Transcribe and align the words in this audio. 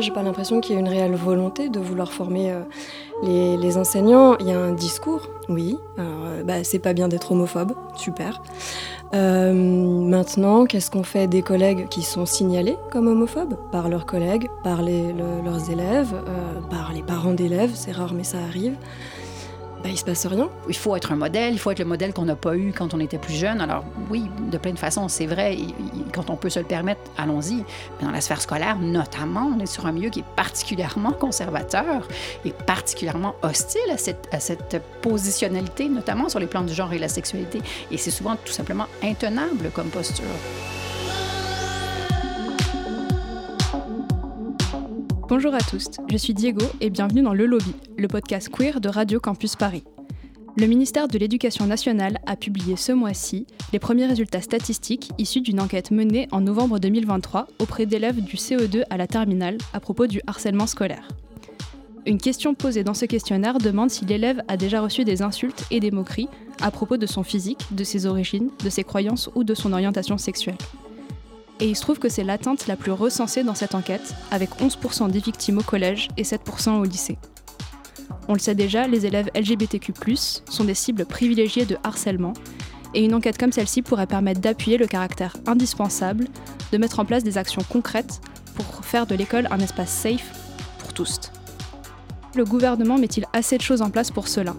J'ai 0.00 0.10
pas 0.10 0.22
l'impression 0.22 0.60
qu'il 0.60 0.74
y 0.74 0.78
ait 0.78 0.80
une 0.80 0.88
réelle 0.88 1.14
volonté 1.14 1.68
de 1.68 1.78
vouloir 1.78 2.12
former 2.12 2.52
euh, 2.52 3.56
les, 3.56 3.76
enseignants. 3.76 4.36
Il 4.38 4.46
y 4.46 4.52
a 4.52 4.58
un 4.58 4.72
discours, 4.72 5.28
oui. 5.48 5.78
Alors, 5.98 6.44
bah, 6.44 6.64
c'est 6.64 6.78
pas 6.78 6.92
bien 6.92 7.08
d'être 7.08 7.32
homophobe, 7.32 7.72
super. 7.96 8.42
maintenant, 9.12 10.64
qu'est-ce 10.66 10.90
qu'on 10.90 11.02
fait 11.02 11.26
des 11.26 11.42
collègues 11.42 11.88
qui 11.88 12.02
sont 12.02 12.26
signalés 12.26 12.76
comme 12.90 13.08
homophobes? 13.08 13.56
Par 13.72 13.88
leurs 13.88 14.06
collègues, 14.06 14.48
par 14.64 14.82
leurs 14.82 15.70
élèves, 15.70 16.14
par 16.70 16.92
les 16.92 17.02
parents 17.02 17.34
d'élèves 17.34 17.72
C'est 17.74 17.92
rare, 17.92 18.14
mais 18.14 18.24
ça 18.24 18.38
arrive 18.38 18.76
ben, 19.82 19.92
il 19.92 19.96
se 19.96 20.04
passe 20.04 20.26
rien. 20.26 20.50
Il 20.68 20.76
faut 20.76 20.94
être 20.94 21.12
un 21.12 21.16
modèle, 21.16 21.54
il 21.54 21.58
faut 21.58 21.70
être 21.70 21.78
le 21.78 21.84
modèle 21.84 22.12
qu'on 22.12 22.26
n'a 22.26 22.36
pas 22.36 22.56
eu 22.56 22.72
quand 22.76 22.92
on 22.92 23.00
était 23.00 23.18
plus 23.18 23.34
jeune. 23.34 23.60
Alors 23.60 23.84
oui, 24.10 24.24
de 24.50 24.58
plein 24.58 24.72
de 24.72 24.78
façons, 24.78 25.08
c'est 25.08 25.26
vrai. 25.26 25.56
Quand 26.12 26.28
on 26.28 26.36
peut 26.36 26.50
se 26.50 26.58
le 26.58 26.66
permettre, 26.66 27.00
allons-y. 27.16 27.56
Mais 27.98 28.06
dans 28.06 28.10
la 28.10 28.20
sphère 28.20 28.40
scolaire, 28.40 28.78
notamment, 28.78 29.50
on 29.56 29.60
est 29.60 29.66
sur 29.66 29.86
un 29.86 29.92
milieu 29.92 30.10
qui 30.10 30.20
est 30.20 30.34
particulièrement 30.36 31.12
conservateur 31.12 32.06
et 32.44 32.52
particulièrement 32.52 33.34
hostile 33.42 33.90
à 33.90 33.96
cette, 33.96 34.28
à 34.32 34.40
cette 34.40 34.82
positionnalité, 35.00 35.88
notamment 35.88 36.28
sur 36.28 36.40
les 36.40 36.46
plans 36.46 36.62
du 36.62 36.74
genre 36.74 36.92
et 36.92 36.98
la 36.98 37.08
sexualité. 37.08 37.60
Et 37.90 37.96
c'est 37.96 38.10
souvent 38.10 38.36
tout 38.36 38.52
simplement 38.52 38.86
intenable 39.02 39.70
comme 39.74 39.88
posture. 39.88 40.24
Bonjour 45.30 45.54
à 45.54 45.60
tous, 45.60 45.90
je 46.10 46.16
suis 46.16 46.34
Diego 46.34 46.66
et 46.80 46.90
bienvenue 46.90 47.22
dans 47.22 47.34
Le 47.34 47.46
Lobby, 47.46 47.72
le 47.96 48.08
podcast 48.08 48.48
queer 48.48 48.80
de 48.80 48.88
Radio 48.88 49.20
Campus 49.20 49.54
Paris. 49.54 49.84
Le 50.56 50.66
ministère 50.66 51.06
de 51.06 51.16
l'Éducation 51.18 51.66
nationale 51.66 52.18
a 52.26 52.34
publié 52.34 52.74
ce 52.74 52.90
mois-ci 52.90 53.46
les 53.72 53.78
premiers 53.78 54.06
résultats 54.06 54.40
statistiques 54.40 55.12
issus 55.18 55.40
d'une 55.40 55.60
enquête 55.60 55.92
menée 55.92 56.26
en 56.32 56.40
novembre 56.40 56.80
2023 56.80 57.46
auprès 57.60 57.86
d'élèves 57.86 58.20
du 58.20 58.34
CE2 58.34 58.82
à 58.90 58.96
la 58.96 59.06
terminale 59.06 59.58
à 59.72 59.78
propos 59.78 60.08
du 60.08 60.20
harcèlement 60.26 60.66
scolaire. 60.66 61.06
Une 62.06 62.18
question 62.18 62.56
posée 62.56 62.82
dans 62.82 62.94
ce 62.94 63.04
questionnaire 63.04 63.58
demande 63.58 63.90
si 63.90 64.04
l'élève 64.04 64.42
a 64.48 64.56
déjà 64.56 64.80
reçu 64.80 65.04
des 65.04 65.22
insultes 65.22 65.64
et 65.70 65.78
des 65.78 65.92
moqueries 65.92 66.28
à 66.60 66.72
propos 66.72 66.96
de 66.96 67.06
son 67.06 67.22
physique, 67.22 67.60
de 67.70 67.84
ses 67.84 68.06
origines, 68.06 68.50
de 68.64 68.68
ses 68.68 68.82
croyances 68.82 69.30
ou 69.36 69.44
de 69.44 69.54
son 69.54 69.72
orientation 69.72 70.18
sexuelle. 70.18 70.58
Et 71.60 71.68
il 71.68 71.76
se 71.76 71.82
trouve 71.82 71.98
que 71.98 72.08
c'est 72.08 72.24
l'atteinte 72.24 72.66
la 72.66 72.76
plus 72.76 72.92
recensée 72.92 73.44
dans 73.44 73.54
cette 73.54 73.74
enquête, 73.74 74.14
avec 74.30 74.50
11% 74.60 75.10
des 75.10 75.18
victimes 75.18 75.58
au 75.58 75.62
collège 75.62 76.08
et 76.16 76.22
7% 76.22 76.78
au 76.78 76.84
lycée. 76.84 77.18
On 78.28 78.32
le 78.32 78.38
sait 78.38 78.54
déjà, 78.54 78.86
les 78.86 79.04
élèves 79.06 79.30
LGBTQ⁇ 79.34 79.92
sont 80.48 80.64
des 80.64 80.74
cibles 80.74 81.04
privilégiées 81.04 81.66
de 81.66 81.76
harcèlement, 81.84 82.32
et 82.94 83.04
une 83.04 83.14
enquête 83.14 83.38
comme 83.38 83.52
celle-ci 83.52 83.82
pourrait 83.82 84.06
permettre 84.06 84.40
d'appuyer 84.40 84.78
le 84.78 84.86
caractère 84.86 85.36
indispensable 85.46 86.26
de 86.72 86.78
mettre 86.78 86.98
en 86.98 87.04
place 87.04 87.24
des 87.24 87.38
actions 87.38 87.62
concrètes 87.68 88.20
pour 88.54 88.84
faire 88.84 89.06
de 89.06 89.14
l'école 89.14 89.46
un 89.50 89.58
espace 89.58 89.90
safe 89.90 90.32
pour 90.78 90.92
tous. 90.92 91.20
Le 92.34 92.44
gouvernement 92.44 92.98
met-il 92.98 93.26
assez 93.32 93.58
de 93.58 93.62
choses 93.62 93.82
en 93.82 93.90
place 93.90 94.10
pour 94.10 94.28
cela? 94.28 94.54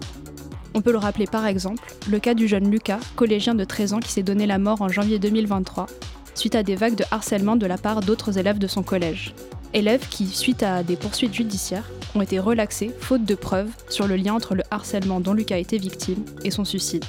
On 0.74 0.80
peut 0.80 0.92
le 0.92 0.98
rappeler 0.98 1.26
par 1.26 1.46
exemple, 1.46 1.82
le 2.08 2.18
cas 2.18 2.34
du 2.34 2.48
jeune 2.48 2.70
Lucas, 2.70 3.00
collégien 3.16 3.54
de 3.54 3.64
13 3.64 3.94
ans 3.94 4.00
qui 4.00 4.12
s'est 4.12 4.22
donné 4.22 4.46
la 4.46 4.58
mort 4.58 4.80
en 4.80 4.88
janvier 4.88 5.18
2023 5.18 5.86
suite 6.34 6.54
à 6.54 6.62
des 6.62 6.76
vagues 6.76 6.94
de 6.94 7.04
harcèlement 7.10 7.56
de 7.56 7.66
la 7.66 7.78
part 7.78 8.00
d'autres 8.00 8.38
élèves 8.38 8.58
de 8.58 8.66
son 8.66 8.82
collège. 8.82 9.34
Élèves 9.74 10.08
qui, 10.08 10.26
suite 10.26 10.62
à 10.62 10.82
des 10.82 10.96
poursuites 10.96 11.34
judiciaires, 11.34 11.90
ont 12.14 12.20
été 12.20 12.38
relaxés 12.38 12.90
faute 13.00 13.24
de 13.24 13.34
preuves 13.34 13.70
sur 13.88 14.06
le 14.06 14.16
lien 14.16 14.34
entre 14.34 14.54
le 14.54 14.62
harcèlement 14.70 15.20
dont 15.20 15.32
Lucas 15.32 15.54
a 15.54 15.58
été 15.58 15.78
victime 15.78 16.24
et 16.44 16.50
son 16.50 16.64
suicide. 16.64 17.04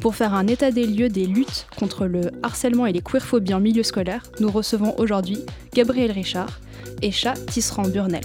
Pour 0.00 0.14
faire 0.14 0.34
un 0.34 0.46
état 0.46 0.70
des 0.70 0.86
lieux 0.86 1.08
des 1.08 1.26
luttes 1.26 1.66
contre 1.76 2.06
le 2.06 2.30
harcèlement 2.42 2.86
et 2.86 2.92
les 2.92 3.00
queerphobies 3.00 3.54
en 3.54 3.60
milieu 3.60 3.82
scolaire, 3.82 4.22
nous 4.40 4.50
recevons 4.50 4.94
aujourd'hui 4.98 5.38
Gabriel 5.74 6.12
Richard 6.12 6.60
et 7.02 7.10
Chat 7.10 7.34
Tisserand 7.46 7.88
Burnel. 7.88 8.24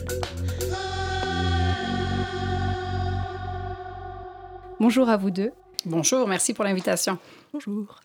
Bonjour 4.79 5.09
à 5.09 5.17
vous 5.17 5.31
deux. 5.31 5.51
Bonjour, 5.85 6.27
merci 6.27 6.53
pour 6.53 6.63
l'invitation. 6.63 7.17
Bonjour. 7.53 8.01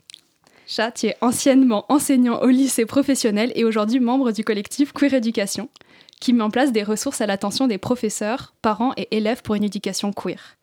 Chat, 0.70 0.92
tu 0.92 1.06
es 1.06 1.16
anciennement 1.22 1.86
enseignant 1.88 2.42
au 2.42 2.48
lycée 2.48 2.84
professionnel 2.84 3.52
et 3.54 3.64
aujourd'hui 3.64 4.00
membre 4.00 4.32
du 4.32 4.44
collectif 4.44 4.92
Queer 4.92 5.14
Éducation, 5.14 5.70
qui 6.20 6.34
met 6.34 6.42
en 6.42 6.50
place 6.50 6.72
des 6.72 6.82
ressources 6.82 7.22
à 7.22 7.26
l'attention 7.26 7.66
des 7.66 7.78
professeurs, 7.78 8.52
parents 8.60 8.92
et 8.98 9.08
élèves 9.16 9.40
pour 9.40 9.54
une 9.54 9.64
éducation 9.64 10.12
queer. 10.12 10.58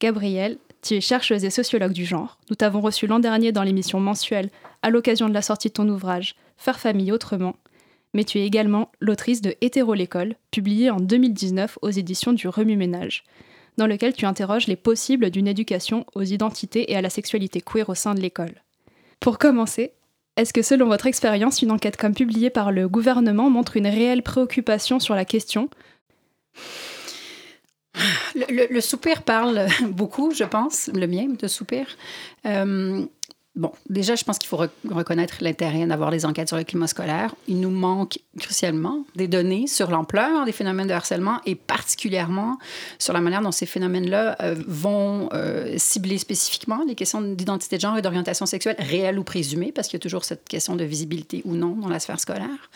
Gabrielle, 0.00 0.56
tu 0.80 0.94
es 0.94 1.02
chercheuse 1.02 1.44
et 1.44 1.50
sociologue 1.50 1.92
du 1.92 2.06
genre. 2.06 2.38
Nous 2.48 2.56
t'avons 2.56 2.80
reçu 2.80 3.06
l'an 3.06 3.18
dernier 3.18 3.52
dans 3.52 3.62
l'émission 3.62 4.00
mensuelle 4.00 4.48
à 4.80 4.88
l'occasion 4.88 5.28
de 5.28 5.34
la 5.34 5.42
sortie 5.42 5.68
de 5.68 5.74
ton 5.74 5.88
ouvrage 5.90 6.36
Faire 6.56 6.80
famille 6.80 7.12
autrement. 7.12 7.54
Mais 8.14 8.24
tu 8.24 8.38
es 8.38 8.46
également 8.46 8.90
l'autrice 8.98 9.42
de 9.42 9.54
Hétéro 9.60 9.92
l'école, 9.92 10.36
publié 10.50 10.88
en 10.88 11.00
2019 11.00 11.78
aux 11.82 11.90
éditions 11.90 12.32
du 12.32 12.48
Remue-Ménage, 12.48 13.24
dans 13.76 13.86
lequel 13.86 14.14
tu 14.14 14.24
interroges 14.24 14.68
les 14.68 14.76
possibles 14.76 15.28
d'une 15.28 15.48
éducation 15.48 16.06
aux 16.14 16.22
identités 16.22 16.90
et 16.90 16.96
à 16.96 17.02
la 17.02 17.10
sexualité 17.10 17.60
queer 17.60 17.90
au 17.90 17.94
sein 17.94 18.14
de 18.14 18.20
l'école. 18.20 18.54
Pour 19.20 19.38
commencer, 19.38 19.92
est-ce 20.36 20.52
que 20.52 20.62
selon 20.62 20.86
votre 20.86 21.06
expérience, 21.06 21.60
une 21.60 21.70
enquête 21.70 21.98
comme 21.98 22.14
publiée 22.14 22.50
par 22.50 22.72
le 22.72 22.88
gouvernement 22.88 23.50
montre 23.50 23.76
une 23.76 23.86
réelle 23.86 24.22
préoccupation 24.22 24.98
sur 24.98 25.14
la 25.14 25.26
question? 25.26 25.68
Le, 28.34 28.80
soupir 28.80 29.22
parle 29.22 29.66
beaucoup, 29.90 30.32
je 30.32 30.44
pense, 30.44 30.88
le 30.94 31.06
mien 31.06 31.26
de 31.38 31.48
soupir. 31.48 31.86
Euh, 32.46 33.04
Bon, 33.56 33.72
déjà, 33.88 34.14
je 34.14 34.22
pense 34.22 34.38
qu'il 34.38 34.48
faut 34.48 34.62
reconnaître 34.88 35.38
l'intérêt 35.40 35.84
d'avoir 35.84 36.12
des 36.12 36.24
enquêtes 36.24 36.46
sur 36.46 36.56
le 36.56 36.62
climat 36.62 36.86
scolaire. 36.86 37.34
Il 37.48 37.58
nous 37.58 37.70
manque 37.70 38.20
crucialement 38.38 39.04
des 39.16 39.26
données 39.26 39.66
sur 39.66 39.90
l'ampleur 39.90 40.44
des 40.44 40.52
phénomènes 40.52 40.86
de 40.86 40.92
harcèlement 40.92 41.40
et 41.46 41.56
particulièrement 41.56 42.58
sur 43.00 43.12
la 43.12 43.20
manière 43.20 43.42
dont 43.42 43.50
ces 43.50 43.66
phénomènes-là 43.66 44.36
euh, 44.40 44.54
vont 44.68 45.28
euh, 45.32 45.74
cibler 45.78 46.18
spécifiquement 46.18 46.84
les 46.86 46.94
questions 46.94 47.20
d'identité 47.20 47.76
de 47.76 47.80
genre 47.80 47.98
et 47.98 48.02
d'orientation 48.02 48.46
sexuelle 48.46 48.76
réelle 48.78 49.18
ou 49.18 49.24
présumée, 49.24 49.72
parce 49.72 49.88
qu'il 49.88 49.98
y 49.98 50.00
a 50.00 50.02
toujours 50.02 50.24
cette 50.24 50.48
question 50.48 50.76
de 50.76 50.84
visibilité 50.84 51.42
ou 51.44 51.56
non 51.56 51.74
dans 51.74 51.88
la 51.88 51.98
sphère 51.98 52.20
scolaire. 52.20 52.70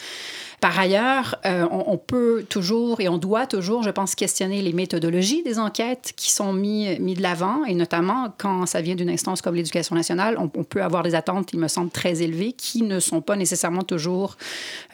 Par 0.65 0.79
ailleurs, 0.79 1.37
euh, 1.45 1.69
on, 1.71 1.99
peut 1.99 2.47
toujours 2.49 3.03
et 3.03 3.09
on 3.11 3.19
doit 3.19 3.47
toujours, 3.47 3.83
je 3.83 3.91
pense, 3.91 4.15
questionner 4.15 4.63
les 4.63 4.73
méthodologies 4.73 5.43
des 5.43 5.59
enquêtes 5.59 6.15
qui 6.17 6.33
sont 6.33 6.55
mises 6.55 6.99
mis 7.01 7.13
de 7.13 7.21
l'avant, 7.21 7.67
et 7.67 7.75
notamment 7.75 8.33
quand 8.39 8.65
ça 8.65 8.81
vient 8.81 8.95
d'une 8.95 9.11
instance 9.11 9.43
comme 9.43 9.57
l'éducation 9.57 9.95
nationale, 9.95 10.39
on, 10.39 10.49
peut 10.49 10.83
avoir 10.83 11.03
des 11.03 11.15
attentes, 11.15 11.53
il 11.53 11.59
me 11.59 11.69
semble, 11.69 11.91
très 11.91 12.23
élevées 12.23 12.53
qui 12.53 12.81
ne 12.81 12.99
sont 12.99 13.21
pas 13.21 13.37
nécessairement 13.37 13.83
toujours, 13.83 14.39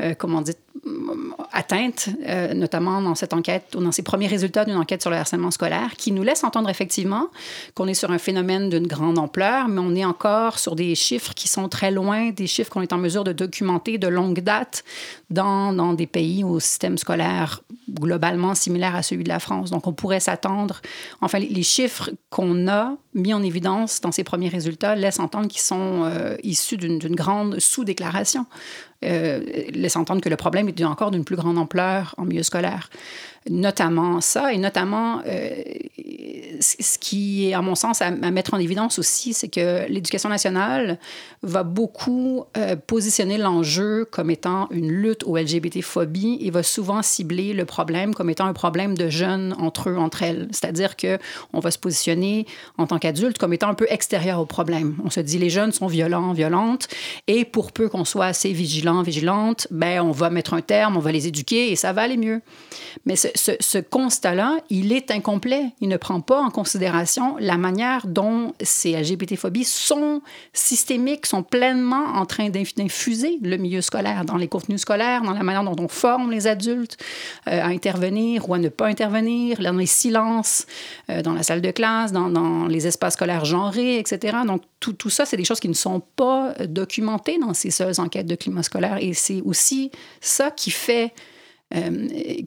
euh, 0.00 0.12
comment 0.18 0.40
dire, 0.40 0.54
atteintes, 1.52 2.08
euh, 2.26 2.54
notamment 2.54 3.02
dans 3.02 3.14
cette 3.14 3.32
enquête 3.32 3.74
ou 3.76 3.82
dans 3.82 3.92
ces 3.92 4.02
premiers 4.02 4.26
résultats 4.26 4.64
d'une 4.64 4.76
enquête 4.76 5.02
sur 5.02 5.10
le 5.10 5.16
harcèlement 5.16 5.50
scolaire, 5.50 5.96
qui 5.96 6.12
nous 6.12 6.22
laisse 6.22 6.44
entendre 6.44 6.70
effectivement 6.70 7.28
qu'on 7.74 7.86
est 7.86 7.94
sur 7.94 8.10
un 8.10 8.18
phénomène 8.18 8.70
d'une 8.70 8.86
grande 8.86 9.18
ampleur, 9.18 9.68
mais 9.68 9.80
on 9.80 9.94
est 9.94 10.04
encore 10.04 10.58
sur 10.58 10.76
des 10.76 10.94
chiffres 10.94 11.34
qui 11.34 11.48
sont 11.48 11.68
très 11.68 11.90
loin 11.90 12.30
des 12.30 12.46
chiffres 12.46 12.70
qu'on 12.70 12.82
est 12.82 12.92
en 12.92 12.98
mesure 12.98 13.24
de 13.24 13.32
documenter 13.32 13.98
de 13.98 14.08
longue 14.08 14.40
date 14.40 14.84
dans, 15.28 15.72
dans 15.72 15.92
des 15.92 16.06
pays 16.06 16.44
au 16.44 16.60
système 16.60 16.96
scolaire 16.96 17.62
globalement 17.90 18.54
similaire 18.54 18.94
à 18.94 19.02
celui 19.02 19.24
de 19.24 19.28
la 19.28 19.40
France. 19.40 19.70
Donc 19.70 19.86
on 19.86 19.92
pourrait 19.92 20.20
s'attendre, 20.20 20.80
enfin 21.20 21.38
les 21.38 21.62
chiffres 21.62 22.10
qu'on 22.30 22.68
a 22.68 22.94
mis 23.14 23.34
en 23.34 23.42
évidence 23.42 24.00
dans 24.00 24.12
ces 24.12 24.24
premiers 24.24 24.48
résultats 24.48 24.94
laissent 24.94 25.18
entendre 25.18 25.48
qu'ils 25.48 25.60
sont 25.60 26.04
euh, 26.04 26.36
issus 26.42 26.76
d'une 26.76 26.98
grande 27.14 27.58
sous-déclaration 27.58 28.46
euh, 29.04 29.40
laisse 29.72 29.96
entendre 29.96 30.20
que 30.20 30.28
le 30.28 30.36
problème 30.36 30.68
est 30.68 30.84
encore 30.84 31.10
d'une 31.10 31.24
plus 31.24 31.36
grande 31.36 31.58
ampleur 31.58 32.14
en 32.18 32.24
milieu 32.24 32.42
scolaire 32.42 32.90
notamment 33.48 34.20
ça, 34.20 34.52
et 34.52 34.58
notamment 34.58 35.22
euh, 35.26 35.50
ce 36.60 36.98
qui 36.98 37.48
est, 37.48 37.54
à 37.54 37.62
mon 37.62 37.74
sens, 37.74 38.02
à, 38.02 38.10
mettre 38.10 38.52
en 38.52 38.58
évidence 38.58 38.98
aussi, 38.98 39.32
c'est 39.32 39.48
que 39.48 39.88
l'éducation 39.88 40.28
nationale 40.28 40.98
va 41.42 41.62
beaucoup 41.62 42.44
euh, 42.58 42.76
positionner 42.76 43.38
l'enjeu 43.38 44.04
comme 44.04 44.30
étant 44.30 44.68
une 44.70 44.90
lutte 44.90 45.24
aux 45.24 45.38
LGBT-phobie 45.38 46.38
et 46.42 46.50
va 46.50 46.62
souvent 46.62 47.00
cibler 47.02 47.54
le 47.54 47.64
problème 47.64 48.14
comme 48.14 48.28
étant 48.28 48.44
un 48.44 48.52
problème 48.52 48.96
de 48.96 49.08
jeunes 49.08 49.54
entre 49.58 49.88
eux, 49.88 49.96
entre 49.96 50.22
elles. 50.22 50.48
C'est-à-dire 50.50 50.96
qu'on 50.96 51.60
va 51.60 51.70
se 51.70 51.78
positionner 51.78 52.46
en 52.76 52.86
tant 52.86 52.98
qu'adulte 52.98 53.38
comme 53.38 53.54
étant 53.54 53.68
un 53.68 53.74
peu 53.74 53.86
extérieur 53.88 54.38
au 54.38 54.46
problème. 54.46 54.96
On 55.02 55.08
se 55.08 55.20
dit 55.20 55.38
les 55.38 55.50
jeunes 55.50 55.72
sont 55.72 55.86
violents, 55.86 56.34
violentes, 56.34 56.88
et 57.26 57.46
pour 57.46 57.72
peu 57.72 57.88
qu'on 57.88 58.04
soit 58.04 58.26
assez 58.26 58.52
vigilant, 58.52 59.02
vigilante, 59.02 59.66
ben 59.70 60.02
on 60.02 60.12
va 60.12 60.28
mettre 60.28 60.52
un 60.52 60.60
terme, 60.60 60.98
on 60.98 61.00
va 61.00 61.12
les 61.12 61.26
éduquer 61.26 61.72
et 61.72 61.76
ça 61.76 61.94
va 61.94 62.02
aller 62.02 62.18
mieux. 62.18 62.42
Mais 63.06 63.16
ce, 63.34 63.78
constat-là, 63.78 64.58
il 64.70 64.92
est 64.92 65.10
incomplet. 65.10 65.72
Il 65.80 65.88
ne 65.88 65.96
prend 65.96 66.20
pas 66.20 66.40
en 66.40 66.50
considération 66.50 67.36
la 67.38 67.56
manière 67.56 68.06
dont 68.06 68.54
ces 68.60 68.92
LGBT-phobies 68.92 69.64
sont 69.64 70.22
systémiques, 70.52 71.26
sont 71.26 71.42
pleinement 71.42 72.14
en 72.14 72.26
train 72.26 72.50
d'infuser 72.50 73.38
le 73.42 73.56
milieu 73.56 73.80
scolaire, 73.80 74.24
dans 74.24 74.36
les 74.36 74.48
contenus 74.48 74.80
scolaires, 74.80 75.22
dans 75.22 75.32
la 75.32 75.42
manière 75.42 75.64
dont 75.64 75.76
on 75.82 75.88
forme 75.88 76.30
les 76.30 76.46
adultes 76.46 76.96
euh, 77.48 77.62
à 77.62 77.66
intervenir 77.66 78.48
ou 78.48 78.54
à 78.54 78.58
ne 78.58 78.68
pas 78.68 78.86
intervenir, 78.86 79.58
dans 79.60 79.72
les 79.72 79.86
silences, 79.86 80.66
euh, 81.08 81.22
dans 81.22 81.32
la 81.32 81.42
salle 81.42 81.60
de 81.60 81.70
classe, 81.70 82.12
dans, 82.12 82.66
les 82.68 82.86
espaces 82.86 83.14
scolaires 83.14 83.44
genrés, 83.44 83.98
etc. 83.98 84.38
Donc, 84.46 84.62
tout 84.80 85.10
ça, 85.10 85.26
c'est 85.26 85.36
des 85.36 85.44
choses 85.44 85.60
qui 85.60 85.68
ne 85.68 85.74
sont 85.74 86.00
pas 86.16 86.54
documentées 86.66 87.38
dans 87.38 87.54
ces 87.54 87.70
seules 87.70 88.00
enquêtes 88.00 88.26
de 88.26 88.34
climat 88.34 88.62
scolaire. 88.62 88.98
Et 89.00 89.12
c'est 89.12 89.42
aussi 89.42 89.90
ça 90.20 90.50
qui 90.50 90.70
fait 90.70 91.12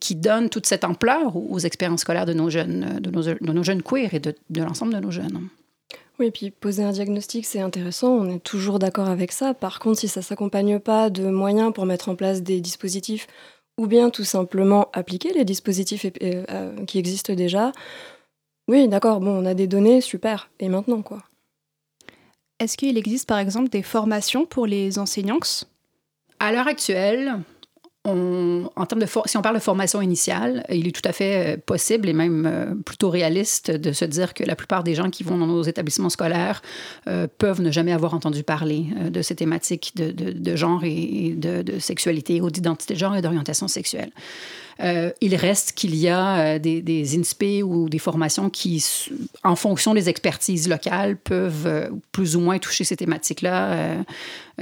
qui 0.02 0.16
donne 0.16 0.50
toute 0.50 0.66
cette 0.66 0.84
ampleur 0.84 1.36
aux, 1.36 1.60
expériences 1.60 2.02
scolaires 2.02 2.26
de 2.26 2.34
nos 2.34 2.50
jeunes, 2.50 3.00
de 3.00 3.10
nos, 3.10 3.22
de 3.22 3.54
nos 3.54 3.64
jeunes 3.64 3.82
queers 3.82 4.14
et 4.14 4.20
de, 4.20 4.36
de 4.50 4.62
l'ensemble 4.62 4.94
de 4.94 5.00
nos 5.00 5.12
jeunes. 5.12 5.48
Oui, 6.20 6.30
puis 6.30 6.52
poser 6.52 6.84
un 6.84 6.92
diagnostic, 6.92 7.46
c'est 7.46 7.62
intéressant, 7.62 8.10
on 8.10 8.30
est 8.30 8.44
toujours 8.44 8.78
d'accord 8.78 9.10
avec 9.10 9.32
ça. 9.32 9.54
Par 9.54 9.80
contre, 9.80 10.00
si 10.00 10.08
ça 10.08 10.20
ne 10.20 10.26
s'accompagne 10.26 10.80
pas 10.80 11.10
de 11.10 11.28
moyens 11.28 11.74
pour 11.74 11.86
mettre 11.86 12.10
en 12.10 12.16
place 12.16 12.44
des 12.44 12.62
dispositifs, 12.62 13.28
ou 13.80 13.88
bien 13.88 14.12
tout 14.12 14.24
simplement 14.24 14.90
appliquer 14.94 15.34
les 15.34 15.46
dispositifs 15.46 16.06
euh, 16.22 16.86
qui 16.86 17.00
existent 17.00 17.34
déjà, 17.34 17.72
oui, 18.68 18.88
d'accord, 18.88 19.20
bon, 19.20 19.32
on 19.32 19.46
a 19.46 19.56
des 19.56 19.68
données, 19.68 20.02
super. 20.02 20.50
Et 20.60 20.70
maintenant, 20.70 21.02
quoi? 21.02 21.24
Est-ce 22.60 22.78
qu'il 22.78 22.98
existe 22.98 23.28
par 23.28 23.40
exemple 23.40 23.70
des 23.70 23.82
formations 23.82 24.46
pour 24.46 24.68
les 24.68 25.00
enseignants? 25.00 25.40
À 26.40 26.52
l'heure 26.52 26.68
actuelle, 26.68 27.40
en 28.06 28.86
termes 28.86 29.02
de 29.02 29.08
si 29.26 29.38
on 29.38 29.42
parle 29.42 29.56
de 29.56 29.62
formation 29.62 30.02
initiale, 30.02 30.66
il 30.70 30.88
est 30.88 30.92
tout 30.92 31.08
à 31.08 31.14
fait 31.14 31.56
euh, 31.56 31.58
possible 31.58 32.10
et 32.10 32.14
même 32.14 32.46
euh, 32.46 32.76
plutôt 32.76 33.10
réaliste 33.10 33.72
de 33.72 33.94
se 33.94 34.04
dire 34.04 34.34
que 34.34 34.44
la 34.44 34.58
plupart 34.58 34.84
des 34.84 34.94
gens 34.94 35.10
qui 35.10 35.24
vont 35.24 35.38
dans 35.38 35.48
nos 35.48 35.64
établissements 35.64 36.10
scolaires 36.10 36.62
euh, 37.08 37.28
peuvent 37.38 37.62
ne 37.62 37.72
jamais 37.72 37.94
avoir 37.94 38.14
entendu 38.14 38.44
parler 38.44 38.88
de 39.10 39.22
ces 39.22 39.36
thématiques 39.36 39.96
de, 39.96 40.56
genre 40.56 40.84
et, 40.84 41.34
de, 41.38 41.80
sexualité 41.80 42.42
ou 42.42 42.50
d'identité 42.50 42.94
de 42.94 43.00
genre 43.00 43.16
et 43.16 43.22
d'orientation 43.22 43.70
sexuelle. 43.70 44.12
Euh, 44.80 45.12
il 45.22 45.36
reste 45.36 45.74
qu'il 45.74 45.96
y 45.96 46.10
a 46.10 46.38
euh, 46.38 46.60
des, 46.60 46.82
des 46.82 47.18
INSPE 47.18 47.64
ou 47.64 47.90
des 47.90 48.00
formations 48.00 48.50
qui, 48.50 48.84
en 49.44 49.56
fonction 49.56 49.94
des 49.94 50.10
expertises 50.10 50.68
locales, 50.68 51.18
peuvent 51.18 51.68
euh, 51.68 51.90
plus 52.12 52.36
ou 52.36 52.40
moins 52.40 52.60
toucher 52.60 52.84
ces 52.84 52.96
thématiques-là 52.96 54.04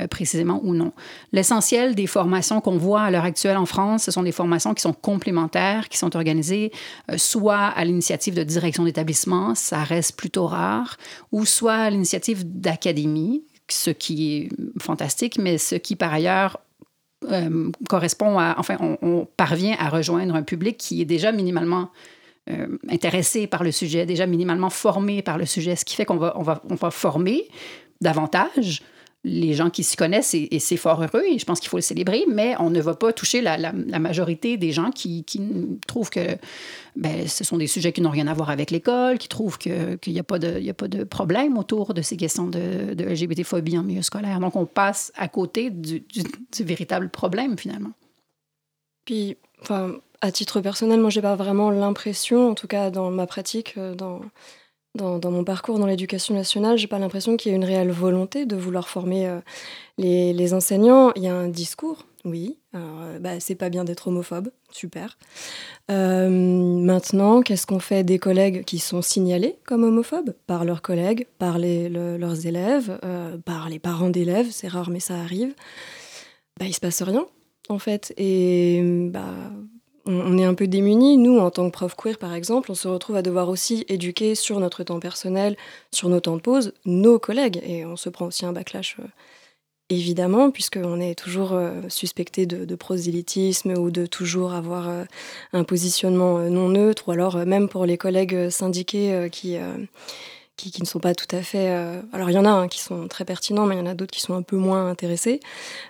précisément 0.10 0.62
ou 0.64 0.74
non. 0.74 0.94
L'essentiel 1.34 1.96
des 1.96 2.08
formations 2.08 2.62
qu'on 2.62 2.78
voit 2.78 3.02
à 3.02 3.12
l'heure 3.12 3.26
actuelle 3.26 3.58
en 3.58 3.66
France, 3.66 4.04
ce 4.04 4.12
sont 4.12 4.24
des 4.24 4.32
formations 4.32 4.74
qui 4.74 4.82
sont 4.82 4.94
complémentaires, 4.94 5.90
qui 5.90 5.98
sont 5.98 6.16
organisées 6.16 6.72
soit 7.18 7.66
à 7.66 7.84
l'initiative 7.84 8.34
de 8.34 8.44
direction 8.44 8.86
d'établissement, 8.86 9.54
ça 9.54 9.84
reste 9.84 10.16
plutôt 10.16 10.48
rare, 10.48 10.98
ou 11.32 11.46
soit 11.46 11.74
à 11.74 11.90
l'initiative 11.90 12.44
d'académie, 12.46 13.44
ce 13.68 13.90
qui 13.90 14.36
est 14.36 14.50
fantastique, 14.82 15.38
mais 15.38 15.58
ce 15.58 15.76
qui 15.76 15.96
par 15.96 16.14
ailleurs 16.14 16.60
euh, 17.30 17.72
correspond 17.88 18.40
à, 18.40 18.56
enfin, 18.58 18.78
on, 19.02 19.28
parvient 19.38 19.76
à 19.80 19.90
rejoindre 19.90 20.36
un 20.36 20.44
public 20.44 20.78
qui 20.78 21.02
est 21.02 21.06
déjà 21.06 21.32
minimalement 21.32 21.92
euh, 22.50 22.78
intéressé 22.90 23.48
par 23.48 23.64
le 23.64 23.72
sujet, 23.72 24.06
déjà 24.06 24.26
minimalement 24.26 24.70
formé 24.70 25.22
par 25.22 25.38
le 25.38 25.46
sujet, 25.46 25.76
ce 25.76 25.86
qui 25.86 25.96
fait 25.96 26.06
qu'on 26.06 26.18
va, 26.18 26.34
on 26.36 26.42
va, 26.42 26.62
on 26.70 26.76
va 26.76 26.90
former 26.90 27.48
davantage 28.02 28.82
les 29.24 29.54
gens 29.54 29.70
qui 29.70 29.84
s'y 29.84 29.96
connaissent 29.96 30.34
et, 30.34 30.60
c'est 30.60 30.78
fort 30.78 31.04
heureux 31.04 31.24
et 31.28 31.38
je 31.38 31.46
pense 31.46 31.60
qu'il 31.60 31.70
faut 31.70 31.78
le 31.78 31.82
célébrer, 31.82 32.26
mais 32.28 32.56
on 32.60 32.72
ne 32.72 32.82
va 32.82 32.96
pas 32.96 33.14
toucher 33.14 33.42
la, 33.42 33.72
majorité 33.72 34.58
des 34.58 34.72
gens 34.72 34.90
qui, 34.90 35.26
trouvent 35.88 36.10
que 36.10 36.38
ben, 36.96 37.28
ce 37.28 37.44
sont 37.44 37.58
des 37.58 37.68
sujets 37.68 37.92
qui 37.94 38.02
n'ont 38.02 38.10
rien 38.10 38.28
à 38.28 38.34
voir 38.34 38.50
avec 38.50 38.72
l'école, 38.72 39.20
qui 39.20 39.28
trouvent 39.28 39.60
qu'il 39.60 40.00
n'y 40.08 40.20
a, 40.20 40.24
pas 40.24 40.40
de, 40.40 40.70
a 40.70 40.74
pas 40.74 40.88
de 40.88 41.04
problème 41.04 41.58
autour 41.58 41.94
de 41.94 42.02
ces 42.02 42.18
questions 42.18 42.48
de, 42.48 42.96
de 42.96 43.04
LGBT-phobie 43.04 43.78
en 43.78 43.84
milieu 43.84 44.02
scolaire. 44.02 44.40
Donc 44.40 44.56
on 44.56 44.66
passe 44.66 45.12
à 45.16 45.28
côté 45.28 45.70
du, 45.70 46.00
du, 46.00 46.64
véritable 46.64 47.10
problème 47.10 47.58
finalement. 47.58 47.92
Puis, 49.06 49.38
enfin, 49.62 49.96
à 50.22 50.32
titre 50.32 50.62
personnel, 50.62 51.00
moi, 51.00 51.10
j'ai 51.10 51.22
pas 51.22 51.36
vraiment 51.36 51.70
l'impression, 51.70 52.50
en 52.50 52.56
tout 52.56 52.68
cas 52.68 52.90
dans 52.90 53.12
ma 53.12 53.28
pratique, 53.28 53.76
euh, 53.78 53.96
dans 54.96 55.32
mon 55.32 55.44
parcours 55.44 55.80
dans 55.80 55.86
l'éducation 55.86 56.36
nationale, 56.36 56.78
j'ai 56.78 56.88
pas 56.88 57.00
l'impression 57.00 57.38
qu'il 57.38 57.52
y 57.52 57.54
ait 57.54 57.58
une 57.58 57.66
réelle 57.66 57.92
volonté 57.92 58.46
de 58.46 58.56
vouloir 58.56 58.90
former 58.90 59.28
euh, 59.28 59.40
les, 59.98 60.54
enseignants. 60.54 61.12
Il 61.16 61.24
y 61.24 61.28
a 61.28 61.36
un 61.36 61.48
discours, 61.48 62.06
oui. 62.26 62.58
Euh, 62.76 63.20
bah, 63.20 63.40
c'est 63.40 63.56
pas 63.56 63.70
bien 63.70 63.86
d'être 63.86 64.10
homophobe, 64.10 64.52
super. 64.70 65.18
Euh, 65.90 66.30
maintenant, 66.30 67.42
qu'est-ce 67.42 67.66
qu'on 67.66 67.80
fait 67.80 68.04
des 68.04 68.20
collègues 68.20 68.66
qui 68.66 68.80
sont 68.80 69.02
signalés 69.02 69.58
comme 69.66 69.84
homophobes? 69.84 70.34
Par 70.46 70.66
leurs 70.66 70.82
collègues, 70.82 71.28
par 71.40 71.58
leurs 71.58 72.46
élèves, 72.46 73.00
par 73.46 73.70
les 73.70 73.80
parents 73.80 74.10
d'élèves 74.10 74.48
C'est 74.52 74.68
rare, 74.68 74.90
mais 74.90 75.00
ça 75.00 75.16
arrive. 75.16 75.54
Bah, 76.60 76.66
il 76.68 76.74
se 76.74 76.82
passe 76.82 77.02
rien, 77.02 77.26
en 77.70 77.80
fait. 77.80 78.14
Et 78.18 78.82
bah, 79.10 79.52
on 80.06 80.38
est 80.38 80.46
un 80.46 80.54
peu 80.54 80.68
démunis. 80.68 81.18
Nous, 81.18 81.38
en 81.38 81.52
tant 81.52 81.70
que 81.70 81.74
prof 81.74 81.96
queer, 81.96 82.18
par 82.18 82.34
exemple, 82.34 82.72
on 82.72 82.76
se 82.76 82.88
retrouve 82.88 83.16
à 83.16 83.22
devoir 83.22 83.50
aussi 83.50 83.86
éduquer 83.88 84.36
sur 84.36 84.60
notre 84.60 84.84
temps 84.84 85.00
personnel, 85.00 85.56
sur 85.92 86.10
nos 86.10 86.20
temps 86.20 86.36
de 86.36 86.42
pause, 86.42 86.74
nos 86.86 87.20
collègues. 87.20 87.62
Et 87.66 87.86
on 87.86 87.96
se 87.96 88.10
prend 88.10 88.26
aussi 88.26 88.46
un 88.46 88.54
backlash, 88.54 88.98
euh, 89.00 89.06
évidemment, 89.90 90.52
puisqu'on 90.52 91.00
est 91.00 91.16
toujours 91.16 91.54
euh, 91.54 91.82
suspecté 91.90 92.46
de, 92.46 92.76
prosélytisme 92.76 93.74
ou 93.74 93.92
de 93.92 94.06
toujours 94.06 94.54
avoir 94.54 94.90
euh, 94.90 95.04
un 95.54 95.64
positionnement 95.64 96.40
non 96.50 96.70
neutre, 96.70 97.08
ou 97.08 97.12
alors 97.12 97.38
même 97.46 97.70
pour 97.70 97.86
les 97.86 97.98
collègues 97.98 98.50
syndiqués 98.50 99.30
qui, 99.32 99.58
ne 99.58 100.86
sont 100.86 101.00
pas 101.00 101.14
tout 101.14 101.36
à 101.36 101.42
fait... 101.42 101.70
alors 102.14 102.30
il 102.30 102.34
y 102.34 102.38
en 102.38 102.46
a 102.46 102.50
un 102.50 102.68
qui 102.68 102.80
sont 102.80 103.08
très 103.08 103.26
pertinents, 103.26 103.66
mais 103.66 103.76
il 103.76 103.80
y 103.80 103.82
en 103.82 103.88
a 103.88 103.94
d'autres 103.94 104.14
qui 104.14 104.22
sont 104.22 104.34
un 104.34 104.42
peu 104.42 104.58
moins 104.58 104.90
intéressés. 104.90 105.40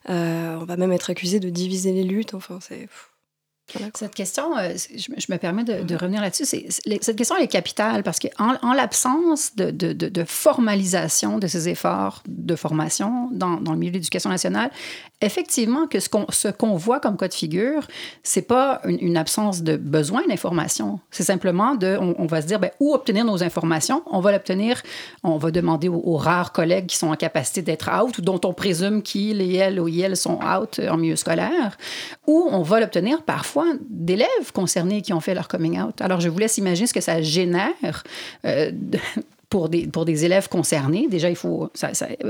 on 0.08 0.66
va 0.66 0.78
même 0.78 0.92
être 0.92 1.10
accusé 1.10 1.40
de 1.40 1.50
diviser 1.50 1.94
les 1.94 2.04
luttes. 2.04 2.34
Enfin, 2.34 2.60
c'est... 2.62 2.88
Cette 3.96 4.16
question, 4.16 4.58
euh, 4.58 4.74
je, 4.96 5.32
me 5.32 5.38
permets 5.38 5.64
de, 5.64 5.96
revenir 5.96 6.22
là-dessus, 6.22 6.46
cette 6.46 7.16
question 7.16 7.38
est 7.38 7.48
capitale 7.48 8.04
parce 8.04 8.20
qu'en 8.20 8.56
en, 8.62 8.74
l'absence 8.74 9.56
de, 9.56 10.24
formalisation 10.26 11.38
de 11.38 11.48
ces 11.48 11.70
efforts 11.70 12.24
de 12.28 12.56
formation 12.56 13.30
dans, 13.32 13.60
le 13.60 13.76
milieu 13.76 13.92
de 13.92 13.98
l'éducation 13.98 14.30
nationale, 14.30 14.72
effectivement 15.22 15.88
que 15.88 16.00
ce 16.00 16.50
qu'on 16.50 16.76
voit 16.76 17.00
comme 17.00 17.18
cas 17.18 17.28
de 17.28 17.34
figure, 17.34 17.88
c'est 18.24 18.42
pas 18.42 18.82
une, 18.86 19.18
absence 19.18 19.62
de 19.62 19.78
besoin 19.78 20.22
d'information, 20.28 21.00
c'est 21.12 21.24
simplement 21.24 21.76
de, 21.76 21.98
on, 22.00 22.26
va 22.26 22.42
se 22.42 22.48
dire, 22.48 22.60
ben, 22.60 22.72
où 22.80 22.94
obtenir 22.94 23.26
nos 23.26 23.44
informations, 23.44 24.04
on 24.08 24.20
va 24.20 24.32
l'obtenir, 24.32 24.82
on 25.24 25.38
va 25.38 25.52
demander 25.52 25.90
aux, 25.90 26.18
rares 26.18 26.52
collègues 26.52 26.88
qui 26.88 26.98
sont 26.98 27.10
en 27.10 27.16
capacité 27.16 27.62
d'être 27.62 27.90
out 27.92 28.18
ou 28.18 28.22
dont 28.22 28.40
on 28.46 28.54
présume 28.54 29.02
qu'ils 29.02 29.42
et 29.42 29.56
elles 29.56 29.80
ou 29.80 29.88
elles 29.88 30.18
sont 30.18 30.40
out 30.42 30.80
en 30.80 30.98
milieu 30.98 31.16
scolaire, 31.16 31.78
ou 32.28 32.48
on 32.52 32.62
va 32.62 32.80
l'obtenir 32.80 33.24
parfois 33.24 33.61
d'élèves 33.90 34.52
concernés 34.54 35.02
qui 35.02 35.14
ont 35.14 35.20
fait 35.20 35.34
leur 35.34 35.48
coming 35.48 35.80
out. 35.80 36.02
Alors, 36.02 36.22
je 36.22 36.30
vous 36.30 36.40
laisse 36.40 36.58
imaginer 36.58 36.88
ce 36.88 36.94
que 36.94 37.02
ça 37.02 37.22
génère 37.22 38.04
euh, 38.46 38.72
pour 39.52 39.68
des, 39.68 39.86
pour 39.86 40.06
des 40.06 40.24
élèves 40.24 40.48
concernés. 40.48 41.08
Déjà, 41.10 41.30
il 41.30 41.36
faut 41.36 41.70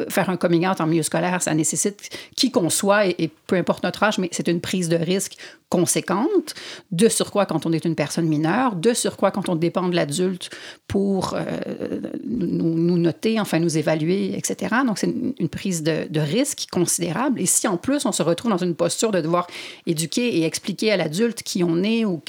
faire 0.09 0.29
un 0.31 0.37
coming 0.37 0.67
out 0.67 0.81
en 0.81 0.87
milieu 0.87 1.03
scolaire, 1.03 1.39
ça 1.41 1.53
nécessite 1.53 2.09
qui 2.35 2.49
qu'on 2.51 2.71
soit, 2.71 3.05
et, 3.05 3.29
peu 3.45 3.55
importe 3.55 3.83
notre 3.83 4.01
âge, 4.01 4.17
mais 4.17 4.27
c'est 4.31 4.47
une 4.47 4.59
prise 4.59 4.89
de 4.89 4.95
risque 4.95 5.37
conséquente, 5.69 6.55
de 6.91 7.07
surcroît 7.07 7.45
quand 7.45 7.65
on 7.65 7.71
est 7.71 7.85
une 7.85 7.95
personne 7.95 8.25
mineure, 8.25 8.75
de 8.75 8.93
surcroît 8.93 9.31
quand 9.31 9.49
on 9.49 9.55
dépend 9.55 9.87
de 9.87 9.95
l'adulte 9.95 10.49
pour 10.87 11.33
euh, 11.35 12.01
nous, 12.25 12.97
noter, 12.97 13.39
enfin 13.39 13.59
nous 13.59 13.77
évaluer, 13.77 14.35
etc. 14.35 14.75
Donc, 14.85 14.97
c'est 14.97 15.13
une, 15.37 15.47
prise 15.47 15.83
de, 15.83 16.07
de, 16.09 16.19
risque 16.19 16.67
considérable. 16.71 17.39
Et 17.39 17.45
si 17.45 17.67
en 17.67 17.77
plus 17.77 18.05
on 18.05 18.11
se 18.11 18.23
retrouve 18.23 18.51
dans 18.51 18.57
une 18.57 18.75
posture 18.75 19.11
de 19.11 19.21
devoir 19.21 19.47
éduquer 19.85 20.39
et 20.39 20.45
expliquer 20.45 20.91
à 20.91 20.97
l'adulte 20.97 21.43
qui 21.43 21.63
on 21.63 21.83
est 21.83 22.03
ou 22.03 22.21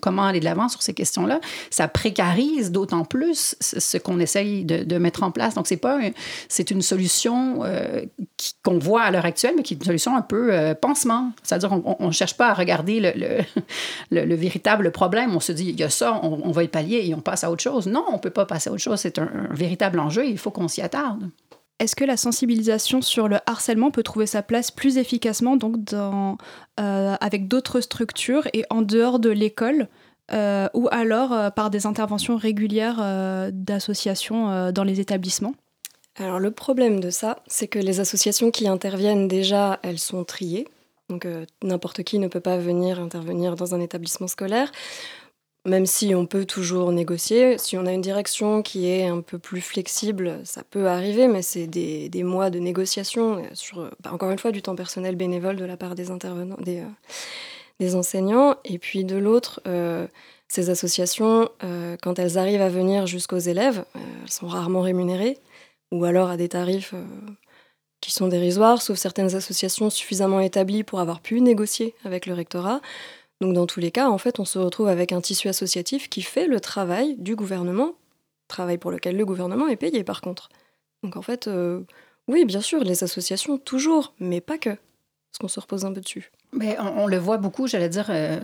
comment 0.00 0.24
aller 0.24 0.40
de 0.40 0.44
l'avant 0.44 0.68
sur 0.68 0.82
ces 0.82 0.94
questions-là, 0.94 1.40
ça 1.70 1.86
précarise 1.86 2.72
d'autant 2.72 3.04
plus 3.04 3.54
ce 3.60 3.98
qu'on 3.98 4.18
essaye 4.22 4.64
de, 4.64 4.98
mettre 4.98 5.22
en 5.22 5.30
place. 5.30 5.54
Donc, 5.54 5.66
c'est 5.66 5.76
pas 5.76 5.98
c'est 6.48 6.70
une 6.70 6.82
solution 6.82 7.64
euh, 7.64 8.02
qu'on 8.62 8.78
voit 8.78 9.02
à 9.02 9.10
l'heure 9.10 9.24
actuelle, 9.24 9.54
mais 9.56 9.62
qui 9.62 9.74
est 9.74 9.76
une 9.76 9.84
solution 9.84 10.16
un 10.16 10.22
peu 10.22 10.52
euh, 10.52 10.74
pansement. 10.74 11.32
C'est-à-dire, 11.42 11.72
on 11.84 12.06
ne 12.06 12.12
cherche 12.12 12.36
pas 12.36 12.48
à 12.48 12.54
regarder 12.54 13.00
le, 14.10 14.24
le, 14.24 14.34
véritable 14.34 14.90
problème. 14.92 15.34
On 15.34 15.40
se 15.40 15.52
dit, 15.52 15.70
il 15.70 15.78
y 15.78 15.82
a 15.82 15.90
ça, 15.90 16.20
on, 16.22 16.50
va 16.50 16.64
y 16.64 16.68
pallier 16.68 17.02
et 17.04 17.14
on 17.14 17.20
passe 17.20 17.44
à 17.44 17.50
autre 17.50 17.62
chose. 17.62 17.86
Non, 17.86 18.04
on 18.12 18.18
peut 18.18 18.30
pas 18.30 18.46
passer 18.46 18.70
à 18.70 18.72
autre 18.72 18.82
chose. 18.82 19.00
C'est 19.00 19.18
un, 19.18 19.48
véritable 19.50 19.98
enjeu. 19.98 20.26
Il 20.26 20.38
faut 20.38 20.50
qu'on 20.50 20.68
s'y 20.68 20.82
attarde. 20.82 21.28
Est-ce 21.78 21.96
que 21.96 22.04
la 22.04 22.16
sensibilisation 22.16 23.02
sur 23.02 23.26
le 23.26 23.38
harcèlement 23.46 23.90
peut 23.90 24.04
trouver 24.04 24.26
sa 24.26 24.42
place 24.42 24.70
plus 24.70 24.98
efficacement 24.98 25.56
donc 25.56 25.82
dans, 25.82 26.38
euh, 26.78 27.16
avec 27.20 27.48
d'autres 27.48 27.80
structures 27.80 28.46
et 28.52 28.64
en 28.70 28.82
dehors 28.82 29.18
de 29.18 29.30
l'école 29.30 29.88
euh, 30.32 30.68
ou 30.72 30.88
alors 30.90 31.32
euh, 31.32 31.50
par 31.50 31.70
des 31.70 31.86
interventions 31.86 32.36
régulières 32.36 32.98
euh, 33.00 33.50
d'associations 33.52 34.72
dans 34.72 34.84
les 34.84 35.00
établissements 35.00 35.54
Alors 36.16 36.38
le 36.38 36.50
problème 36.50 37.00
de 37.00 37.10
ça, 37.10 37.40
c'est 37.46 37.68
que 37.68 37.78
les 37.78 38.00
associations 38.00 38.50
qui 38.50 38.66
interviennent 38.66 39.28
déjà, 39.28 39.78
elles 39.82 39.98
sont 39.98 40.24
triées. 40.24 40.66
Donc 41.08 41.26
n'importe 41.62 42.02
qui 42.04 42.18
ne 42.18 42.28
peut 42.28 42.40
pas 42.40 42.56
venir 42.56 42.98
intervenir 42.98 43.56
dans 43.56 43.74
un 43.74 43.80
établissement 43.80 44.28
scolaire 44.28 44.72
même 45.64 45.86
si 45.86 46.12
on 46.12 46.26
peut 46.26 46.44
toujours 46.44 46.90
négocier, 46.90 47.56
si 47.56 47.76
on 47.76 47.86
a 47.86 47.92
une 47.92 48.00
direction 48.00 48.62
qui 48.62 48.88
est 48.88 49.06
un 49.06 49.20
peu 49.20 49.38
plus 49.38 49.60
flexible, 49.60 50.40
ça 50.42 50.64
peut 50.68 50.88
arriver, 50.88 51.28
mais 51.28 51.40
c'est 51.42 51.68
des, 51.68 52.22
mois 52.24 52.50
de 52.50 52.58
négociation 52.58 53.44
sur, 53.52 53.88
bah, 54.02 54.10
encore 54.12 54.32
une 54.32 54.40
fois, 54.40 54.50
du 54.50 54.60
temps 54.60 54.74
personnel 54.74 55.14
bénévole 55.14 55.54
de 55.54 55.64
la 55.64 55.76
part 55.76 55.94
des 55.94 56.10
intervenants, 56.10 56.56
des 57.82 57.96
enseignants. 57.96 58.56
Et 58.64 58.78
puis 58.78 59.04
de 59.04 59.16
l'autre, 59.16 59.60
euh, 59.66 60.06
ces 60.48 60.70
associations, 60.70 61.50
euh, 61.64 61.96
quand 62.00 62.18
elles 62.18 62.38
arrivent 62.38 62.62
à 62.62 62.68
venir 62.68 63.06
jusqu'aux 63.06 63.38
élèves, 63.38 63.84
euh, 63.96 64.00
elles 64.22 64.30
sont 64.30 64.46
rarement 64.46 64.82
rémunérées, 64.82 65.38
ou 65.90 66.04
alors 66.04 66.30
à 66.30 66.36
des 66.36 66.48
tarifs 66.48 66.94
qui 68.00 68.12
sont 68.12 68.28
dérisoires, 68.28 68.80
sauf 68.80 68.96
certaines 68.96 69.34
associations 69.34 69.90
suffisamment 69.90 70.40
établies 70.40 70.84
pour 70.84 71.00
avoir 71.00 71.20
pu 71.20 71.40
négocier 71.40 71.94
avec 72.04 72.26
le 72.26 72.34
rectorat. 72.34 72.80
Donc 73.40 73.52
dans 73.52 73.66
tous 73.66 73.80
les 73.80 73.90
cas, 73.90 74.08
en 74.08 74.18
fait, 74.18 74.38
on 74.38 74.44
se 74.44 74.58
retrouve 74.58 74.88
avec 74.88 75.12
un 75.12 75.20
tissu 75.20 75.48
associatif 75.48 76.08
qui 76.08 76.22
fait 76.22 76.46
le 76.46 76.60
travail 76.60 77.16
du 77.18 77.36
gouvernement, 77.36 77.94
travail 78.48 78.78
pour 78.78 78.90
lequel 78.90 79.16
le 79.16 79.26
gouvernement 79.26 79.68
est 79.68 79.76
payé 79.76 80.04
par 80.04 80.20
contre. 80.20 80.48
Donc 81.02 81.16
en 81.16 81.22
fait, 81.22 81.50
oui, 82.28 82.44
bien 82.46 82.60
sûr, 82.62 82.82
les 82.84 83.04
associations, 83.04 83.58
toujours, 83.58 84.14
mais 84.18 84.40
pas 84.40 84.56
que. 84.56 84.70
Parce 84.70 85.38
qu'on 85.40 85.48
se 85.48 85.60
repose 85.60 85.84
un 85.84 85.92
peu 85.92 86.00
dessus. 86.00 86.30
Mais 86.54 86.76
on, 86.78 87.06
le 87.06 87.16
voit 87.16 87.38
beaucoup, 87.38 87.66
j'allais 87.66 87.88
dire, 87.88 88.06
euh, 88.10 88.38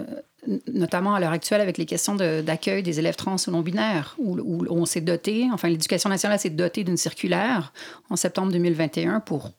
notamment 0.73 1.15
à 1.15 1.21
l'heure 1.21 1.33
actuelle 1.33 1.61
avec 1.61 1.77
les 1.77 1.85
questions 1.85 2.15
d'accueil 2.15 2.83
des 2.83 2.99
élèves 2.99 3.17
trans 3.17 3.37
ou 3.47 3.51
non-binaires, 3.51 4.17
où, 4.19 4.39
où, 4.39 4.67
on 4.71 4.87
s'est 4.87 5.03
doté, 5.03 5.47
enfin 5.53 5.69
l'éducation 5.69 6.09
nationale 6.09 6.39
s'est 6.39 6.51
dotée 6.51 6.85
d'une 6.85 6.97
circulaire 6.97 7.73
en 8.09 8.17
septembre 8.17 8.51
2021 8.53 9.21
pour 9.21 9.51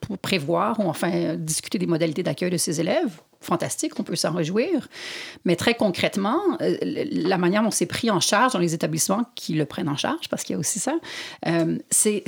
pour 0.00 0.18
prévoir 0.18 0.80
ou 0.80 0.88
enfin 0.88 1.36
discuter 1.36 1.78
des 1.78 1.86
modalités 1.86 2.22
d'accueil 2.22 2.50
de 2.50 2.56
ces 2.56 2.80
élèves. 2.80 3.20
Fantastique, 3.42 3.98
on 3.98 4.02
peut 4.02 4.16
s'en 4.16 4.32
réjouir. 4.32 4.88
Mais 5.44 5.56
très 5.56 5.74
concrètement, 5.74 6.40
euh, 6.60 6.76
la 6.82 7.38
manière 7.38 7.62
dont 7.62 7.70
c'est 7.70 7.86
pris 7.86 8.10
en 8.10 8.20
charge 8.20 8.52
dans 8.52 8.58
les 8.58 8.74
établissements 8.74 9.24
qui 9.34 9.54
le 9.54 9.64
prennent 9.66 9.88
en 9.88 9.96
charge, 9.96 10.28
parce 10.28 10.44
qu'il 10.44 10.54
y 10.54 10.56
a 10.56 10.60
aussi 10.60 10.78
ça, 10.78 10.94
euh, 11.46 11.78
c'est, 11.90 12.22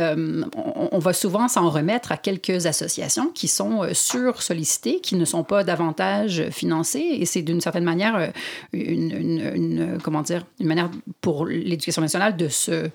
euh, 0.00 0.44
on, 0.54 0.98
va 0.98 1.12
souvent 1.12 1.48
s'en 1.48 1.68
remettre 1.70 2.12
à 2.12 2.16
quelques 2.16 2.66
associations 2.66 3.28
qui 3.28 3.48
sont 3.48 3.82
sur-sollicitées, 3.92 5.00
qui 5.00 5.16
ne 5.16 5.24
sont 5.24 5.44
pas 5.44 5.64
davantage 5.64 6.48
financées, 6.50 7.06
et 7.12 7.26
c'est 7.26 7.42
d'une 7.42 7.60
certaine 7.60 7.84
manière 7.84 8.32
une, 8.72 9.10
une, 9.10 9.98
comment 10.02 10.22
dire, 10.22 10.44
une 10.58 10.66
manière 10.66 10.90
pour 11.20 11.46
l'éducation 11.46 12.02
nationale 12.02 12.36
de 12.36 12.48
se 12.48 12.90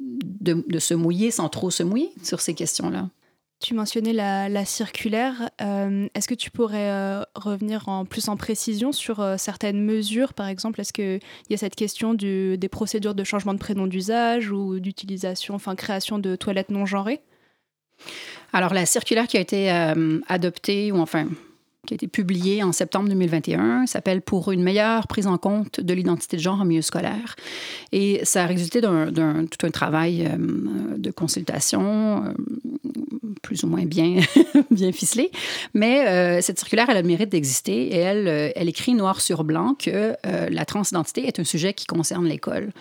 de, 0.00 0.78
se 0.78 0.94
mouiller 0.94 1.30
sans 1.30 1.48
trop 1.48 1.70
se 1.70 1.82
mouiller 1.82 2.12
sur 2.22 2.40
ces 2.40 2.54
questions-là. 2.54 3.08
Tu 3.64 3.72
mentionnais 3.72 4.12
la, 4.12 4.64
circulaire. 4.66 5.48
Euh, 5.62 6.06
est-ce 6.14 6.28
que 6.28 6.34
tu 6.34 6.50
pourrais 6.50 6.90
euh, 6.90 7.22
revenir 7.34 7.88
en 7.88 8.04
plus 8.04 8.28
en 8.28 8.36
précision 8.36 8.92
sur 8.92 9.20
euh, 9.20 9.36
certaines 9.38 9.82
mesures? 9.82 10.34
Par 10.34 10.48
exemple, 10.48 10.82
est-ce 10.82 10.92
qu'il 10.92 11.18
y 11.48 11.54
a 11.54 11.56
cette 11.56 11.74
question 11.74 12.12
des 12.12 12.68
procédures 12.70 13.14
de 13.14 13.24
changement 13.24 13.54
de 13.54 13.58
prénom 13.58 13.86
d'usage 13.86 14.50
ou 14.50 14.80
d'utilisation, 14.80 15.54
enfin 15.54 15.76
création 15.76 16.18
de 16.18 16.36
toilettes 16.36 16.70
non 16.70 16.84
genrées? 16.84 17.22
Alors, 18.52 18.74
la 18.74 18.84
circulaire 18.84 19.26
qui 19.26 19.38
a 19.38 19.40
été 19.40 19.70
adoptée, 20.28 20.92
ou 20.92 20.98
enfin 20.98 21.26
qui 21.86 21.94
a 21.94 21.96
été 21.96 22.06
publié 22.06 22.62
en 22.62 22.72
septembre 22.72 23.08
2021, 23.08 23.86
s'appelle 23.86 24.20
Pour 24.20 24.52
une 24.52 24.62
meilleure 24.62 25.06
prise 25.06 25.26
en 25.26 25.38
compte 25.38 25.80
de 25.80 25.94
l'identité 25.94 26.36
de 26.36 26.42
genre 26.42 26.60
en 26.60 26.66
milieu 26.66 26.82
scolaire. 26.82 27.34
Et 27.92 28.20
ça 28.24 28.44
a 28.44 28.46
résulté 28.46 28.82
d'un 28.82 29.46
tout 29.46 29.66
un 29.66 29.70
travail 29.70 30.30
de 30.38 31.10
consultation, 31.10 32.34
plus 33.44 33.62
ou 33.62 33.68
moins 33.68 33.84
bien, 33.84 34.16
bien 34.70 34.90
ficelé. 34.90 35.30
Mais 35.74 36.06
euh, 36.08 36.40
cette 36.40 36.58
circulaire, 36.58 36.86
elle 36.90 36.96
a 36.96 37.02
le 37.02 37.06
mérite 37.06 37.28
d'exister 37.28 37.94
et 37.94 37.98
elle, 37.98 38.52
elle 38.56 38.68
écrit 38.68 38.94
noir 38.94 39.20
sur 39.20 39.44
blanc 39.44 39.74
que 39.78 40.14
la 40.24 40.64
transidentité 40.64 41.26
est 41.26 41.38
un 41.38 41.44
sujet 41.44 41.74
qui 41.74 41.86
concerne 41.86 42.26
l'école. 42.26 42.72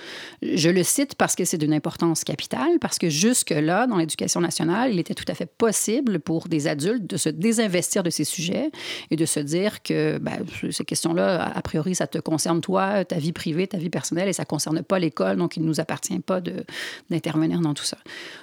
Je 0.42 0.70
le 0.70 0.84
cite 0.84 1.16
parce 1.16 1.36
que 1.36 1.46
c'est 1.46 1.58
d'une 1.58 1.74
importance 1.74 2.24
capitale, 2.24 2.80
parce 2.80 2.98
que 2.98 3.10
jusque-là, 3.10 3.88
dans 3.88 3.98
l'éducation 3.98 4.42
nationale, 4.42 4.92
il 4.94 5.00
était 5.00 5.14
tout 5.14 5.26
à 5.28 5.36
fait 5.36 5.46
possible 5.46 6.20
pour 6.20 6.48
des 6.48 6.68
adultes 6.68 7.06
de 7.06 7.18
se 7.18 7.30
désinvestir 7.30 8.04
de 8.04 8.10
ces 8.10 8.24
sujets 8.24 8.72
et 9.12 9.16
de 9.16 9.26
se 9.26 9.40
dire 9.40 9.84
que 9.84 10.18
ben, 10.18 10.46
ces 10.72 10.86
questions-là, 10.86 11.52
a 11.54 11.62
priori, 11.62 11.96
ça 11.96 12.08
te 12.08 12.18
concerne 12.18 12.62
toi, 12.62 13.06
ta 13.06 13.18
vie 13.18 13.34
privée, 13.34 13.68
ta 13.68 13.78
vie 13.78 13.90
personnelle, 13.90 14.30
et 14.30 14.34
ça 14.34 14.44
ne 14.44 14.48
concerne 14.48 14.82
pas 14.84 15.00
l'école, 15.00 15.38
donc 15.38 15.58
il 15.58 15.64
ne 15.64 15.68
nous 15.68 15.80
appartient 15.80 16.20
pas 16.20 16.42
d'intervenir 17.10 17.60
dans 17.60 17.74
tout 17.74 17.84
ça. 17.84 17.98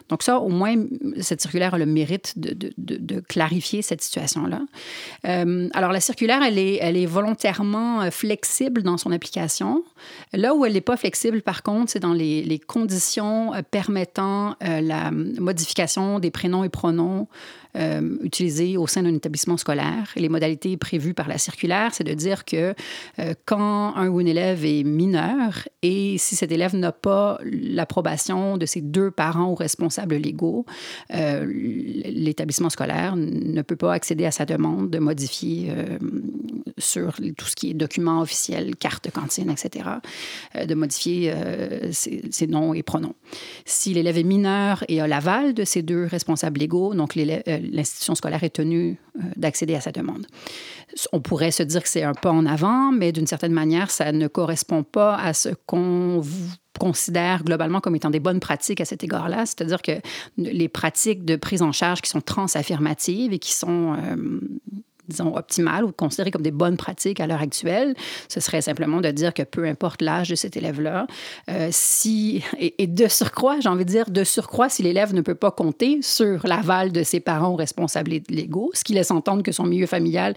Donc 0.09 0.23
ça, 0.23 0.39
au 0.39 0.49
moins, 0.49 0.77
cette 1.21 1.41
circulaire 1.41 1.75
a 1.75 1.79
le 1.79 1.87
mérite 1.87 2.10
de, 2.37 3.21
clarifier 3.21 3.83
cette 3.83 4.03
situation-là. 4.03 4.63
Euh, 5.27 5.69
alors 5.73 5.93
la 5.93 6.01
circulaire, 6.01 6.43
elle 6.43 6.59
est, 6.59 7.07
volontairement 7.07 8.03
euh, 8.03 8.11
flexible 8.11 8.83
dans 8.83 8.97
son 8.97 9.13
application. 9.13 9.85
Là 10.33 10.55
où 10.55 10.65
elle 10.65 10.75
n'est 10.75 10.81
pas 10.81 10.97
flexible, 10.97 11.43
par 11.43 11.63
contre, 11.63 11.93
c'est 11.93 12.01
dans 12.01 12.13
les, 12.13 12.61
conditions 12.67 13.55
euh, 13.55 13.63
permettant 13.69 14.57
la 14.61 15.11
modification 15.11 16.19
des 16.19 16.31
prénoms 16.31 16.65
et 16.65 16.69
pronoms 16.69 17.29
euh, 17.77 18.17
utilisés 18.23 18.77
au 18.77 18.89
sein 18.89 19.05
d'un 19.05 19.15
établissement 19.15 19.57
scolaire. 19.57 20.13
Les 20.17 20.29
modalités 20.29 20.77
prévues 20.77 21.15
par 21.15 21.29
la 21.29 21.39
circulaire, 21.39 21.95
c'est 21.95 22.03
de 22.03 22.15
dire 22.15 22.45
que 22.45 22.75
euh, 23.21 23.35
quand 23.45 23.95
un 23.95 24.09
ou 24.09 24.21
une 24.21 24.27
élève 24.27 24.65
est 24.65 24.83
mineur 24.83 25.69
et 25.83 26.19
si 26.19 26.35
cet 26.35 26.51
élève 26.51 26.75
n'a 26.75 26.91
pas 26.91 27.39
l'approbation 27.45 28.57
de 28.57 28.67
ses 28.67 28.81
deux 28.81 29.13
parents 29.13 29.53
ou 29.53 29.55
responsables 29.55 30.17
légaux, 30.17 30.67
euh, 31.15 31.47
l'établissement 31.47 32.71
scolaire 32.71 33.15
ne 33.15 33.63
peut 33.63 33.77
pas 33.77 33.93
accéder 33.93 34.25
à 34.25 34.33
sa 34.33 34.47
demande 34.47 34.91
de 34.91 34.99
modifier 34.99 35.73
sur 36.77 37.15
tout 37.37 37.47
ce 37.47 37.55
qui 37.55 37.71
est 37.71 37.75
documents 37.75 38.21
officiels, 38.21 38.75
carte 38.77 39.11
cantine, 39.11 39.51
etc., 39.51 39.89
de 40.67 40.75
modifier 40.75 41.33
ses, 41.93 42.23
ses, 42.31 42.47
noms 42.47 42.75
et 42.75 42.83
pronoms. 42.83 43.15
Si 43.65 43.95
l'élève 43.95 44.19
est 44.19 44.25
mineur 44.25 44.85
et 44.89 45.01
a 45.01 45.07
l'aval 45.07 45.55
de 45.55 45.65
ses 45.65 45.83
deux 45.83 46.05
responsables 46.05 46.61
légaux, 46.61 46.95
donc 46.95 47.15
l'institution 47.61 48.15
scolaire 48.15 48.45
est 48.45 48.51
tenue 48.51 48.99
euh, 49.17 49.23
d'accéder 49.37 49.75
à 49.75 49.81
sa 49.81 49.93
demande. 49.93 50.27
On 51.13 51.21
pourrait 51.21 51.51
se 51.51 51.63
dire 51.63 51.83
que 51.83 51.89
c'est 51.89 52.03
un 52.03 52.15
pas 52.15 52.31
en 52.31 52.47
avant, 52.47 52.93
mais 52.93 53.13
d'une 53.13 53.27
certaine 53.27 53.53
manière, 53.53 53.91
ça 53.91 54.13
ne 54.13 54.29
correspond 54.29 54.83
pas 54.83 55.17
à 55.17 55.33
ce 55.33 55.51
qu'on 55.67 56.23
considère 56.79 57.45
globalement 57.45 57.81
comme 57.81 57.95
étant 57.95 58.11
des 58.11 58.21
bonnes 58.21 58.41
pratiques 58.41 58.81
à 58.81 58.85
cet 58.85 59.05
égard-là, 59.05 59.45
c'est-à-dire 59.45 59.83
que 59.83 60.01
les 60.39 60.69
pratiques 60.69 61.25
de 61.25 61.37
prise 61.37 61.63
en 61.63 61.73
charge 61.73 62.01
qui 62.01 62.09
sont 62.09 62.23
transaffirmatives 62.23 63.33
et 63.33 63.39
qui 63.39 63.53
sont 63.53 63.95
euh, 63.95 64.41
disons, 65.11 65.37
optimales 65.37 65.85
ou 65.85 65.93
considérées 65.93 66.31
comme 66.31 66.43
des 66.43 66.51
bonnes 66.51 66.77
pratiques 66.77 67.21
à 67.21 67.27
l'heure 67.27 67.43
actuelle, 67.43 67.95
ce 68.29 68.41
serait 68.41 68.63
simplement 68.63 69.01
de 69.01 69.11
dire 69.11 69.35
que 69.35 69.43
peu 69.43 69.65
importe 69.65 70.03
l'âge 70.03 70.29
de 70.29 70.35
cet 70.35 70.57
élève-là, 70.57 71.07
euh, 71.51 71.69
si, 71.71 72.43
et, 72.59 72.87
de 72.87 73.09
surcroît, 73.09 73.61
j'ai 73.61 73.69
envie 73.69 73.85
de 73.85 73.91
dire, 73.91 74.11
de 74.11 74.25
surcroît, 74.25 74.69
si 74.69 74.83
l'élève 74.83 75.15
ne 75.15 75.21
peut 75.21 75.35
pas 75.35 75.51
compter 75.51 76.01
sur 76.03 76.47
l'aval 76.47 76.93
de 76.93 77.03
ses 77.03 77.21
parents 77.21 77.55
responsables 77.55 78.11
légaux, 78.29 78.71
ce 78.75 78.85
qui 78.85 78.95
laisse 78.95 79.11
entendre 79.11 79.43
que 79.43 79.53
son 79.53 79.65
milieu 79.65 79.87
familial 79.87 80.35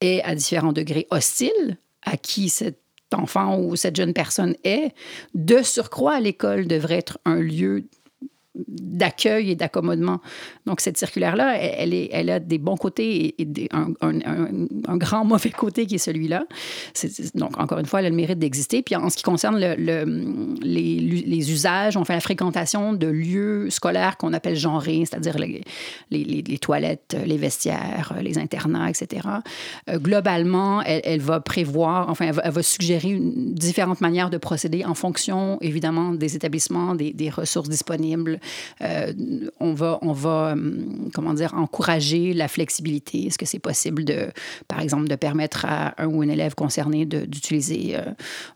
est 0.00 0.22
à 0.22 0.34
différents 0.34 0.72
degrés 0.72 1.06
hostile 1.10 1.78
à 2.04 2.16
qui 2.16 2.48
cet 2.48 2.78
enfant 3.12 3.58
ou 3.58 3.76
cette 3.76 3.96
jeune 3.96 4.12
personne 4.12 4.54
est, 4.64 4.92
de 5.34 5.62
surcroît, 5.62 6.20
l'école 6.20 6.66
devrait 6.66 6.96
être 6.98 7.18
un 7.24 7.36
lieu 7.36 7.86
d'accueil 8.54 9.50
et 9.50 9.54
d'accommodement. 9.54 10.20
Donc, 10.66 10.80
cette 10.80 10.98
circulaire-là, 10.98 11.56
elle, 11.58 11.94
est, 11.94 12.10
elle 12.12 12.28
a 12.30 12.38
des 12.38 12.58
bons 12.58 12.76
côtés 12.76 13.34
et, 13.38 13.68
un, 13.72 13.94
un, 14.02 14.96
grand 14.96 15.24
mauvais 15.24 15.50
côté 15.50 15.86
qui 15.86 15.94
est 15.94 15.98
celui-là. 15.98 16.44
donc, 17.34 17.58
encore 17.58 17.78
une 17.78 17.86
fois, 17.86 18.00
elle 18.00 18.06
a 18.06 18.10
le 18.10 18.16
mérite 18.16 18.38
d'exister. 18.38 18.82
Puis, 18.82 18.94
en 18.94 19.08
ce 19.08 19.16
qui 19.16 19.22
concerne 19.22 19.58
le, 19.58 20.04
les, 20.62 21.50
usages, 21.50 21.96
on 21.96 22.04
fait 22.04 22.12
la 22.12 22.20
fréquentation 22.20 22.92
de 22.92 23.06
lieux 23.06 23.70
scolaires 23.70 24.16
qu'on 24.16 24.32
appelle 24.32 24.56
genrés, 24.56 25.04
c'est-à-dire 25.06 25.38
les, 25.38 25.62
les, 26.10 26.58
toilettes, 26.58 27.16
les 27.24 27.38
vestiaires, 27.38 28.14
les 28.20 28.38
internats, 28.38 28.90
etc. 28.90 29.28
Euh, 29.88 29.98
globalement, 29.98 30.82
elle, 30.82 31.20
va 31.20 31.40
prévoir, 31.40 32.08
enfin, 32.08 32.30
elle 32.42 32.50
va, 32.50 32.62
suggérer 32.62 33.08
une, 33.08 33.54
différentes 33.54 34.00
manières 34.00 34.30
de 34.30 34.38
procéder 34.38 34.84
en 34.84 34.94
fonction, 34.94 35.58
évidemment, 35.60 36.12
des 36.12 36.36
établissements, 36.36 36.94
des, 36.94 37.30
ressources 37.30 37.68
disponibles, 37.68 38.40
on 39.60 39.74
va, 39.74 39.98
on 40.02 40.12
va 40.12 40.52
hum, 40.52 41.10
comment 41.14 41.34
dire, 41.34 41.54
encourager 41.54 42.32
la 42.32 42.48
flexibilité. 42.48 43.26
Est-ce 43.26 43.38
que 43.38 43.46
c'est 43.46 43.58
possible, 43.58 44.04
de, 44.04 44.30
par 44.68 44.80
exemple, 44.80 45.08
de 45.08 45.16
permettre 45.16 45.64
à 45.66 45.94
un 46.02 46.06
ou 46.06 46.22
une 46.22 46.30
élève 46.30 46.54
concerné 46.54 47.06
d'utiliser 47.06 47.96
euh, 47.96 48.02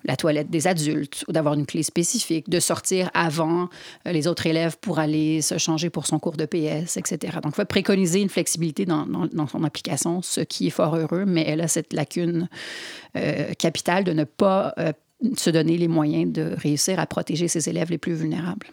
la 0.05 0.17
toilette 0.17 0.51
des 0.51 0.67
adultes 0.67 1.25
ou 1.29 1.33
d'avoir 1.33 1.55
une 1.55 1.67
clé 1.67 1.83
spécifique, 1.83 2.49
de 2.49 2.61
sortir 2.61 3.11
avant 3.15 3.69
euh, 4.07 4.13
les 4.13 4.27
autres 4.27 4.47
élèves 4.47 4.77
pour 4.81 4.99
aller 4.99 5.43
se 5.43 5.59
changer 5.59 5.91
pour 5.91 6.07
son 6.07 6.19
cours 6.19 6.37
de 6.37 6.47
PS, 6.47 6.97
etc. 6.97 7.39
Donc, 7.43 7.55
il 7.55 7.59
va 7.59 7.65
préconiser 7.65 8.21
une 8.21 8.29
flexibilité 8.29 8.85
dans, 8.85 9.07
son 9.49 9.65
application, 9.65 10.23
ce 10.23 10.41
qui 10.41 10.67
est 10.67 10.71
fort 10.71 10.97
heureux, 10.97 11.25
mais 11.27 11.45
elle 11.47 11.61
a 11.61 11.69
cette 11.69 11.93
lacune 11.93 12.49
capitale 13.59 14.05
de 14.05 14.13
ne 14.13 14.25
pas 14.25 14.75
se 15.37 15.51
donner 15.51 15.79
les 15.79 15.89
moyens 15.89 16.33
de 16.33 16.55
réussir 16.57 16.99
à 16.99 17.07
protéger 17.07 17.49
ses 17.49 17.69
élèves 17.69 17.91
les 17.91 17.99
plus 17.99 18.15
vulnérables. 18.15 18.67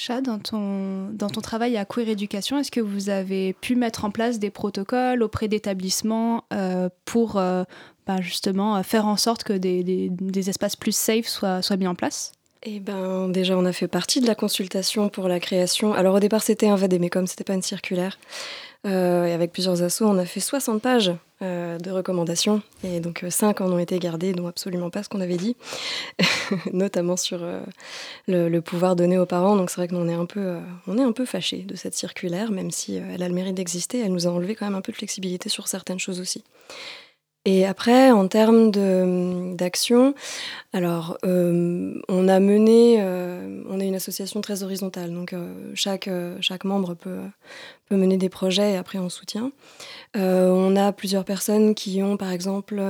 Chat, 0.00 0.22
dans 0.22 0.38
ton, 0.38 1.10
dans 1.12 1.28
ton 1.28 1.42
travail 1.42 1.76
à 1.76 1.84
Queer 1.84 2.08
Éducation, 2.08 2.56
est-ce 2.58 2.70
que 2.70 2.80
vous 2.80 3.10
avez 3.10 3.52
pu 3.52 3.76
mettre 3.76 4.06
en 4.06 4.10
place 4.10 4.38
des 4.38 4.48
protocoles 4.48 5.22
auprès 5.22 5.46
d'établissements 5.46 6.44
euh, 6.54 6.88
pour 7.04 7.36
euh, 7.36 7.64
bah, 8.06 8.22
justement 8.22 8.82
faire 8.82 9.06
en 9.06 9.18
sorte 9.18 9.44
que 9.44 9.52
des, 9.52 9.84
des, 9.84 10.48
espaces 10.48 10.74
plus 10.74 10.96
safe 10.96 11.26
soient, 11.26 11.60
soient 11.60 11.76
mis 11.76 11.86
en 11.86 11.94
place? 11.94 12.32
Eh 12.62 12.80
ben, 12.80 13.28
déjà, 13.28 13.58
on 13.58 13.66
a 13.66 13.74
fait 13.74 13.88
partie 13.88 14.22
de 14.22 14.26
la 14.26 14.34
consultation 14.34 15.10
pour 15.10 15.28
la 15.28 15.38
création. 15.38 15.92
Alors, 15.92 16.14
au 16.14 16.20
départ, 16.20 16.42
c'était 16.42 16.68
un 16.68 16.76
VDMECOM, 16.76 17.26
c'était 17.26 17.44
pas 17.44 17.52
une 17.52 17.60
circulaire. 17.60 18.18
Euh, 18.86 19.26
et 19.26 19.32
avec 19.32 19.52
plusieurs 19.52 19.82
assos, 19.82 20.06
on 20.06 20.16
a 20.16 20.24
fait 20.24 20.40
60 20.40 20.80
pages 20.80 21.12
euh, 21.42 21.78
de 21.78 21.90
recommandations. 21.90 22.62
Et 22.84 23.00
donc, 23.00 23.24
5 23.28 23.60
euh, 23.60 23.64
en 23.64 23.72
ont 23.72 23.78
été 23.78 23.98
gardées, 23.98 24.32
dont 24.32 24.46
absolument 24.46 24.90
pas 24.90 25.02
ce 25.02 25.08
qu'on 25.08 25.20
avait 25.20 25.36
dit, 25.36 25.56
notamment 26.72 27.16
sur 27.16 27.40
le, 28.28 28.60
pouvoir 28.60 28.96
donné 28.96 29.18
aux 29.18 29.26
parents. 29.26 29.56
Donc, 29.56 29.70
c'est 29.70 29.76
vrai 29.76 29.88
que 29.88 29.94
nous, 29.94 30.00
on 30.00 30.08
est 30.08 30.14
un 30.14 30.26
peu, 30.26 30.58
on 30.86 30.98
est 30.98 31.02
un 31.02 31.12
peu 31.12 31.24
fâchés 31.24 31.62
de 31.62 31.76
cette 31.76 31.94
circulaire, 31.94 32.50
même 32.50 32.70
si 32.70 32.96
elle 32.96 33.22
a 33.22 33.28
le 33.28 33.34
mérite 33.34 33.54
d'exister. 33.54 34.00
Elle 34.00 34.12
nous 34.12 34.26
a 34.26 34.30
enlevé 34.30 34.54
quand 34.54 34.66
même 34.66 34.74
un 34.74 34.82
peu 34.82 34.92
de 34.92 34.96
flexibilité 34.96 35.48
sur 35.48 35.68
certaines 35.68 35.98
choses 35.98 36.20
aussi. 36.20 36.44
Et 37.46 37.64
après, 37.64 38.10
en 38.10 38.28
termes 38.28 38.70
d'action, 39.56 40.14
alors 40.74 41.16
on 41.22 42.28
a 42.28 42.38
mené, 42.38 43.02
on 43.02 43.80
est 43.80 43.86
une 43.86 43.94
association 43.94 44.42
très 44.42 44.62
horizontale, 44.62 45.10
donc 45.12 45.34
chaque, 45.74 46.10
chaque 46.42 46.64
membre 46.64 46.94
peut, 46.94 47.20
peut 47.88 47.96
mener 47.96 48.18
des 48.18 48.28
projets 48.28 48.72
et 48.72 48.76
après 48.76 48.98
on 48.98 49.08
soutient. 49.08 49.52
on 50.14 50.76
a 50.76 50.92
plusieurs 50.92 51.24
personnes 51.24 51.74
qui 51.74 52.02
ont 52.02 52.18
par 52.18 52.30
exemple 52.30 52.82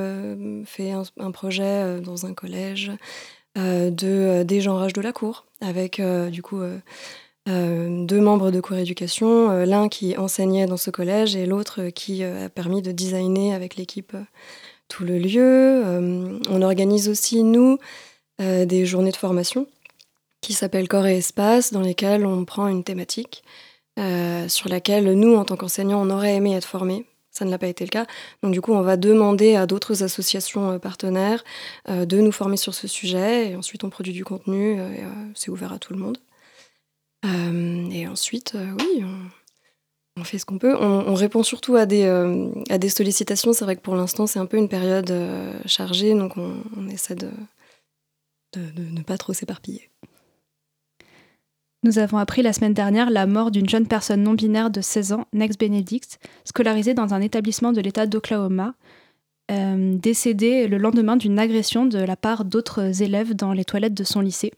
fait 0.66 0.92
un, 0.92 1.30
projet 1.30 2.00
dans 2.00 2.26
un 2.26 2.35
collège 2.35 2.90
de 3.54 4.42
dégenrage 4.42 4.95
de 4.95 5.00
la 5.00 5.12
cour, 5.12 5.47
avec 5.61 6.02
du 6.30 6.42
coup 6.42 6.61
euh, 7.49 8.04
deux 8.04 8.20
membres 8.20 8.50
de 8.50 8.61
coréducation, 8.61 9.50
euh, 9.50 9.64
l'un 9.64 9.88
qui 9.88 10.16
enseignait 10.18 10.66
dans 10.66 10.76
ce 10.76 10.90
collège 10.90 11.37
et 11.37 11.47
l'autre 11.47 11.88
qui 11.88 12.23
euh, 12.23 12.47
a 12.47 12.49
permis 12.50 12.82
de 12.82 12.92
designer 12.92 13.54
avec 13.54 13.76
l'équipe 13.76 14.14
tout 14.88 15.04
le 15.04 15.18
lieu. 15.18 15.85
on 16.49 16.62
organise 16.62 17.09
aussi, 17.09 17.44
nous, 17.44 17.78
des 18.40 18.87
journées 18.87 19.12
de 19.12 19.16
formation 19.16 19.68
qui 20.40 20.52
s'appellent 20.52 20.88
Corps 20.88 21.06
et 21.06 21.18
Espace, 21.18 21.73
dans 21.73 21.80
lesquelles 21.80 22.26
on 22.26 22.44
prend 22.44 22.66
une 22.66 22.82
thématique 22.82 23.44
sur 24.49 24.68
laquelle 24.68 25.12
nous, 25.12 25.37
en 25.37 25.44
tant 25.44 25.54
qu'enseignants, 25.54 26.02
on 26.04 26.11
aurait 26.11 26.35
aimé 26.35 26.56
être 26.56 26.64
formés. 26.64 27.06
Ça 27.30 27.44
ne 27.44 27.52
l'a 27.52 27.59
pas 27.59 27.68
été 27.68 27.85
le 27.85 27.90
cas. 27.90 28.06
Donc 28.42 28.50
du 28.50 28.61
coup, 28.61 28.73
on 28.73 28.80
va 28.80 28.97
demander 28.97 29.54
à 29.54 29.66
d'autres 29.66 30.02
associations 30.02 30.80
partenaires 30.80 31.44
de 31.88 32.18
nous 32.18 32.32
former 32.32 32.56
sur 32.56 32.75
ce 32.75 32.88
sujet. 32.88 33.50
Et 33.50 33.54
ensuite, 33.54 33.85
on 33.85 33.90
produit 33.90 34.12
du 34.12 34.25
contenu. 34.25 34.80
c'est 35.37 35.52
ouvert 35.52 35.73
à 35.73 35.78
tout 35.78 35.92
le 35.92 36.00
monde. 36.00 36.18
Euh, 37.24 37.90
et 37.90 38.06
ensuite, 38.06 38.54
euh, 38.54 38.74
oui, 38.78 39.04
on, 40.16 40.24
fait 40.24 40.38
ce 40.38 40.46
qu'on 40.46 40.58
peut. 40.58 40.76
On, 40.78 41.14
répond 41.14 41.42
surtout 41.42 41.76
à 41.76 41.86
des, 41.86 42.04
euh, 42.04 42.50
à 42.68 42.78
des 42.78 42.88
sollicitations. 42.88 43.52
C'est 43.52 43.64
vrai 43.64 43.76
que 43.76 43.82
pour 43.82 43.96
l'instant, 43.96 44.26
c'est 44.26 44.38
un 44.38 44.46
peu 44.46 44.56
une 44.56 44.68
période 44.68 45.12
chargée, 45.66 46.14
donc 46.14 46.36
on, 46.36 46.88
essaie 46.88 47.14
de, 47.14 47.30
de, 48.54 48.82
ne 48.90 49.02
pas 49.02 49.18
trop 49.18 49.32
s'éparpiller. 49.32 49.90
Nous 51.82 51.98
avons 51.98 52.18
appris 52.18 52.42
la 52.42 52.52
semaine 52.52 52.74
dernière 52.74 53.08
la 53.08 53.26
mort 53.26 53.50
d'une 53.50 53.68
jeune 53.68 53.86
personne 53.86 54.22
non 54.22 54.34
binaire 54.34 54.70
de 54.70 54.82
16 54.82 55.12
ans, 55.12 55.26
Nex 55.32 55.56
Benedict, 55.56 56.18
scolarisée 56.44 56.92
dans 56.92 57.14
un 57.14 57.22
établissement 57.22 57.72
de 57.72 57.80
l'État 57.80 58.06
d'Oklahoma, 58.06 58.74
décédée 59.48 60.68
le 60.68 60.76
lendemain 60.76 61.16
d'une 61.16 61.38
agression 61.38 61.86
de 61.86 61.98
la 61.98 62.16
part 62.16 62.44
d'autres 62.44 63.02
élèves 63.02 63.34
dans 63.34 63.52
les 63.52 63.64
toilettes 63.64 63.94
de 63.94 64.04
son 64.04 64.20
lycée. 64.20 64.52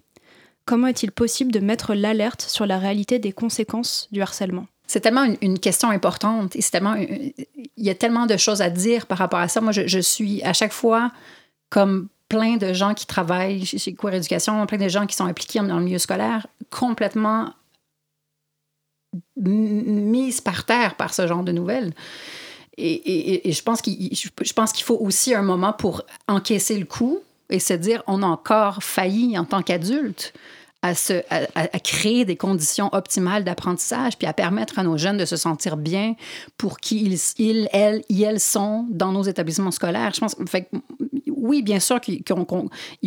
Comment 0.64 0.87
est-il 0.87 1.11
possible 1.11 1.50
de 1.52 1.59
mettre 1.59 1.95
l'alerte 1.95 2.42
sur 2.42 2.66
la 2.66 2.78
réalité 2.78 3.19
des 3.19 3.33
conséquences 3.33 4.09
du 4.12 4.23
harcèlement? 4.23 4.66
C'est 4.87 5.00
tellement 5.00 5.25
une, 5.40 5.59
question 5.59 5.90
importante 5.90 6.54
et 6.54 6.62
tellement 6.62 6.95
il 6.95 7.33
y 7.78 7.90
a 7.90 7.95
tellement 7.95 8.26
de 8.26 8.37
choses 8.37 8.61
à 8.61 8.69
dire 8.69 9.07
par 9.07 9.19
rapport 9.19 9.38
à 9.38 9.49
ça. 9.49 9.61
Moi, 9.61 9.73
je, 9.73 9.99
suis 9.99 10.42
à 10.42 10.52
chaque 10.52 10.73
fois 10.73 11.11
comme 11.71 12.09
plein 12.28 12.57
de 12.57 12.73
gens 12.73 12.92
qui 12.92 13.07
travaillent 13.07 13.64
chez 13.64 13.95
Queer 13.95 14.14
Éducation, 14.14 14.64
plein 14.66 14.78
de 14.78 14.88
gens 14.88 15.07
qui 15.07 15.16
sont 15.16 15.25
impliqués 15.25 15.61
dans 15.61 15.78
le 15.78 15.85
milieu 15.85 15.99
scolaire, 15.99 16.47
complètement 16.71 17.54
mise 19.37 20.40
par 20.40 20.64
terre 20.64 20.97
par 20.97 21.14
ce 21.14 21.26
genre 21.26 21.42
de 21.42 21.52
nouvelles. 21.52 21.95
Et 22.76 23.52
je 23.52 23.62
pense 23.62 23.83
qu'il 24.73 24.85
faut 24.85 24.99
aussi 24.99 25.35
un 25.35 25.42
moment 25.42 25.73
pour 25.73 26.02
encaisser 26.28 26.78
le 26.78 26.87
coup, 26.87 27.21
et 27.51 27.59
se 27.59 27.75
dire 27.75 28.03
on 28.07 28.23
a 28.23 28.27
encore 28.27 28.83
failli 28.83 29.39
en 29.39 29.45
tant 29.45 29.63
qu'adulte 29.63 30.33
à, 30.83 30.97
se, 30.97 31.23
à, 31.31 31.79
créer 31.79 32.25
des 32.25 32.35
conditions 32.37 32.91
optimales 32.93 33.45
d'apprentissage, 33.45 34.19
puis 34.19 34.27
à 34.27 34.33
permettre 34.33 34.81
à 34.81 34.83
nos 34.83 34.99
jeunes 34.99 35.17
de 35.17 35.25
se 35.25 35.37
sentir 35.37 35.77
bien 35.77 36.17
pour 36.59 36.81
qui 36.81 37.05
ils, 37.05 37.19
ils 37.39 37.69
elles, 37.73 38.03
elles 38.11 38.41
sont 38.41 38.87
dans 38.91 39.13
nos 39.13 39.23
établissements 39.23 39.71
scolaires. 39.71 40.11
Je 40.13 40.21
pense, 40.21 40.35
fait, 40.49 40.69
oui, 41.29 41.63
bien 41.63 41.79
sûr 41.79 42.01
qu'il 42.01 42.23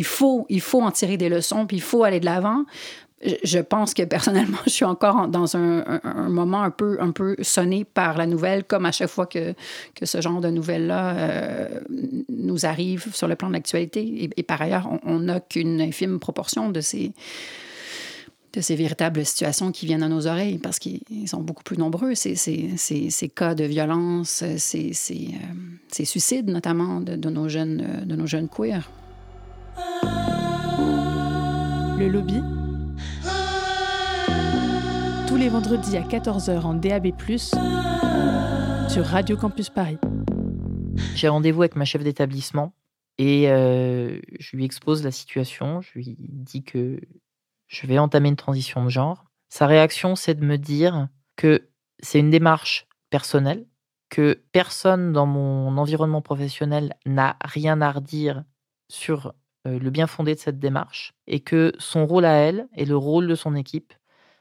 faut, 0.04 0.46
il 0.48 0.60
faut 0.62 0.80
en 0.80 0.90
tirer 0.90 1.18
des 1.18 1.28
leçons, 1.28 1.66
puis 1.66 1.76
il 1.76 1.82
faut 1.82 2.02
aller 2.02 2.18
de 2.18 2.24
l'avant, 2.24 2.64
je 3.22 3.58
pense 3.58 3.94
que 3.94 4.02
personnellement, 4.02 4.58
je 4.66 4.70
suis 4.70 4.84
encore 4.84 5.28
dans 5.28 5.56
un, 5.56 5.84
moment 6.28 6.62
un 6.62 6.70
peu, 6.70 7.36
sonné 7.42 7.84
par 7.84 8.16
la 8.16 8.26
nouvelle, 8.26 8.64
comme 8.64 8.86
à 8.86 8.92
chaque 8.92 9.08
fois 9.08 9.26
que, 9.26 9.54
ce 10.02 10.20
genre 10.20 10.40
de 10.40 10.48
nouvelles-là 10.48 11.16
euh, 11.16 11.80
nous 12.28 12.66
arrive 12.66 13.14
sur 13.14 13.28
le 13.28 13.36
plan 13.36 13.48
de 13.48 13.54
l'actualité. 13.54 14.30
Et, 14.36 14.42
par 14.42 14.60
ailleurs, 14.60 14.88
on 15.04 15.20
n'a 15.20 15.40
qu'une 15.40 15.80
infime 15.80 16.18
proportion 16.18 16.70
de 16.70 16.80
ces, 16.80 17.12
véritables 18.54 19.24
situations 19.24 19.72
qui 19.72 19.86
viennent 19.86 20.02
à 20.02 20.08
nos 20.08 20.26
oreilles, 20.26 20.58
parce 20.58 20.78
qu'ils 20.78 21.02
sont 21.26 21.40
beaucoup 21.40 21.62
plus 21.62 21.78
nombreux, 21.78 22.14
ces, 22.14 22.36
ces, 22.36 23.28
cas 23.34 23.54
de 23.54 23.64
violence, 23.64 24.44
ces, 24.58 24.92
euh, 25.10 26.04
suicides 26.04 26.50
notamment 26.50 27.00
de, 27.00 27.30
nos 27.30 27.48
jeunes, 27.48 28.02
de 28.04 28.14
nos 28.14 28.26
jeunes 28.26 28.48
queers. 28.48 28.90
Le 31.98 32.08
lobby 32.08 32.42
tous 35.36 35.42
les 35.42 35.48
vendredis 35.50 35.98
à 35.98 36.00
14h 36.00 36.62
en 36.62 36.72
DAB+, 36.72 37.08
sur 38.88 39.04
Radio 39.04 39.36
Campus 39.36 39.68
Paris. 39.68 39.98
J'ai 41.14 41.28
rendez-vous 41.28 41.60
avec 41.60 41.76
ma 41.76 41.84
chef 41.84 42.02
d'établissement 42.02 42.72
et 43.18 43.50
euh, 43.50 44.18
je 44.40 44.56
lui 44.56 44.64
expose 44.64 45.04
la 45.04 45.10
situation. 45.10 45.82
Je 45.82 45.90
lui 45.92 46.16
dis 46.18 46.64
que 46.64 46.98
je 47.66 47.86
vais 47.86 47.98
entamer 47.98 48.30
une 48.30 48.36
transition 48.36 48.82
de 48.82 48.88
genre. 48.88 49.26
Sa 49.50 49.66
réaction, 49.66 50.16
c'est 50.16 50.32
de 50.32 50.42
me 50.42 50.56
dire 50.56 51.08
que 51.36 51.68
c'est 51.98 52.18
une 52.18 52.30
démarche 52.30 52.86
personnelle, 53.10 53.66
que 54.08 54.42
personne 54.52 55.12
dans 55.12 55.26
mon 55.26 55.76
environnement 55.76 56.22
professionnel 56.22 56.94
n'a 57.04 57.36
rien 57.44 57.82
à 57.82 57.92
redire 57.92 58.42
sur 58.88 59.34
euh, 59.66 59.78
le 59.78 59.90
bien 59.90 60.06
fondé 60.06 60.34
de 60.34 60.40
cette 60.40 60.58
démarche 60.58 61.12
et 61.26 61.40
que 61.40 61.74
son 61.78 62.06
rôle 62.06 62.24
à 62.24 62.36
elle 62.36 62.68
et 62.74 62.86
le 62.86 62.96
rôle 62.96 63.28
de 63.28 63.34
son 63.34 63.54
équipe, 63.54 63.92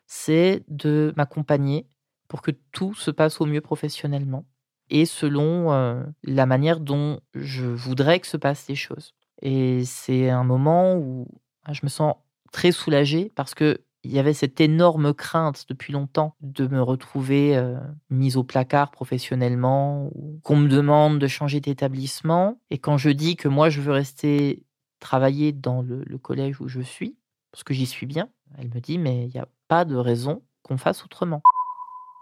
c'est 0.08 0.64
de 0.68 1.14
m'accompagner 1.18 1.88
pour 2.28 2.42
que 2.42 2.52
tout 2.72 2.94
se 2.94 3.12
passe 3.12 3.42
au 3.42 3.46
mieux 3.46 3.62
professionnellement 3.62 4.46
et 4.90 5.06
selon 5.06 6.06
la 6.24 6.46
manière 6.46 6.80
dont 6.80 7.20
je 7.34 7.66
voudrais 7.66 8.20
que 8.20 8.28
se 8.28 8.38
passent 8.38 8.68
les 8.68 8.76
choses. 8.76 9.14
Et 9.42 9.84
c'est 9.86 10.30
un 10.30 10.44
moment 10.44 10.96
où 10.96 11.28
ah, 11.64 11.74
je 11.74 11.82
me 11.84 11.90
sens 11.90 12.16
très 12.52 12.72
soulagée 12.72 13.32
parce 13.36 13.54
que 13.54 13.82
il 14.04 14.12
y 14.12 14.20
avait 14.20 14.34
cette 14.34 14.62
énorme 14.62 15.16
crainte 15.16 15.66
depuis 15.68 15.92
longtemps 15.92 16.36
de 16.40 16.68
me 16.68 16.80
retrouver 16.80 17.58
euh, 17.58 17.80
mise 18.12 18.38
au 18.38 18.44
placard 18.44 18.92
professionnellement 18.92 20.12
ou 20.14 20.40
qu'on 20.44 20.58
me 20.58 20.68
demande 20.68 21.18
de 21.18 21.26
changer 21.26 21.60
d'établissement. 21.60 22.60
Et 22.70 22.78
quand 22.78 23.00
je 23.00 23.10
dis 23.10 23.36
que 23.36 23.48
moi 23.48 23.70
je 23.70 23.82
veux 23.82 23.92
rester 23.92 24.64
travailler 25.00 25.54
dans 25.54 25.82
le, 25.82 26.06
collège 26.20 26.62
où 26.62 26.68
je 26.68 26.82
suis, 26.82 27.18
parce 27.52 27.64
que 27.64 27.74
j'y 27.74 27.88
suis 27.88 28.06
bien, 28.06 28.30
elle 28.60 28.70
me 28.70 28.80
dit 28.80 29.00
mais 29.00 29.26
il 29.26 29.32
y 29.32 29.40
a 29.40 29.48
pas 29.68 29.86
de 29.86 29.96
raison 29.96 30.42
qu'on 30.64 30.78
fasse 30.78 31.04
autrement. 31.04 31.42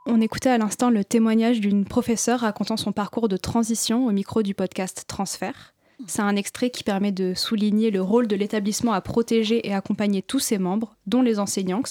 On 0.06 0.20
écoutait 0.20 0.50
à 0.50 0.58
l'instant 0.58 0.90
le 0.90 1.06
témoignage 1.06 1.62
d'une 1.62 1.86
professeure 1.86 2.42
racontant 2.42 2.76
son 2.76 2.92
parcours 2.92 3.30
de 3.30 3.38
transition 3.38 4.06
au 4.06 4.12
micro 4.12 4.44
du 4.44 4.54
podcast 4.54 5.06
Transfert. 5.08 5.74
C'est 6.08 6.22
un 6.22 6.36
extrait 6.36 6.70
qui 6.70 6.84
permet 6.84 7.14
de 7.14 7.34
souligner 7.34 7.90
le 7.90 8.02
rôle 8.02 8.28
de 8.28 8.36
l'établissement 8.36 8.92
à 8.92 9.00
protéger 9.00 9.66
et 9.66 9.74
accompagner 9.74 10.22
tous 10.22 10.40
ses 10.40 10.58
membres, 10.58 10.98
dont 11.08 11.22
les 11.22 11.40
enseignants, 11.40 11.84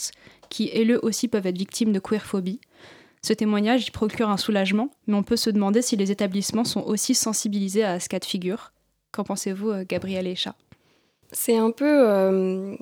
qui 0.51 0.71
eux 0.77 1.01
aussi 1.03 1.29
peuvent 1.29 1.47
être 1.47 1.57
victimes 1.57 1.93
de 1.93 2.01
queerphobie. 2.01 2.61
Ce 3.23 3.33
témoignage 3.33 3.87
y 3.87 3.91
procure 3.91 4.29
un 4.29 4.37
soulagement, 4.37 4.91
mais 5.07 5.15
on 5.15 5.23
peut 5.23 5.37
se 5.37 5.49
demander 5.49 5.81
si 5.81 5.97
les 5.97 6.11
établissements 6.11 6.65
sont 6.65 6.83
aussi 6.83 7.15
sensibilisés 7.15 7.85
à 7.85 8.01
ce 8.01 8.09
cas 8.09 8.19
de 8.19 8.25
figure. 8.25 8.73
Qu'en 9.13 9.25
pensez-vous, 9.25 9.71
euh, 9.71 9.85
Gabriel 9.89 10.27
Echa? 10.27 10.55
C'est 11.33 11.57
un 11.57 11.71
peu 11.71 11.87
euh, 11.89 12.77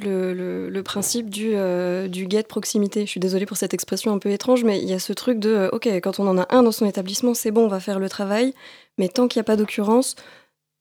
le, 0.00 0.82
principe 0.82 1.30
du, 1.30 1.52
euh, 1.54 2.08
guet 2.08 2.42
de 2.42 2.46
proximité. 2.46 3.06
Je 3.06 3.10
suis 3.10 3.20
désolée 3.20 3.46
pour 3.46 3.56
cette 3.56 3.74
expression 3.74 4.12
un 4.12 4.18
peu 4.18 4.30
étrange, 4.30 4.64
mais 4.64 4.80
il 4.80 4.88
y 4.88 4.92
a 4.92 4.98
ce 4.98 5.12
truc 5.12 5.38
de, 5.38 5.50
euh, 5.50 5.68
ok, 5.70 5.86
quand 6.02 6.18
on 6.18 6.26
en 6.26 6.38
a 6.38 6.46
un 6.54 6.62
dans 6.62 6.72
son 6.72 6.86
établissement, 6.86 7.34
c'est 7.34 7.52
bon, 7.52 7.64
on 7.64 7.68
va 7.68 7.80
faire 7.80 8.00
le 8.00 8.08
travail, 8.08 8.54
mais 8.98 9.08
tant 9.08 9.28
qu'il 9.28 9.38
n'y 9.38 9.42
a 9.42 9.44
pas 9.44 9.56
d'occurrence, 9.56 10.16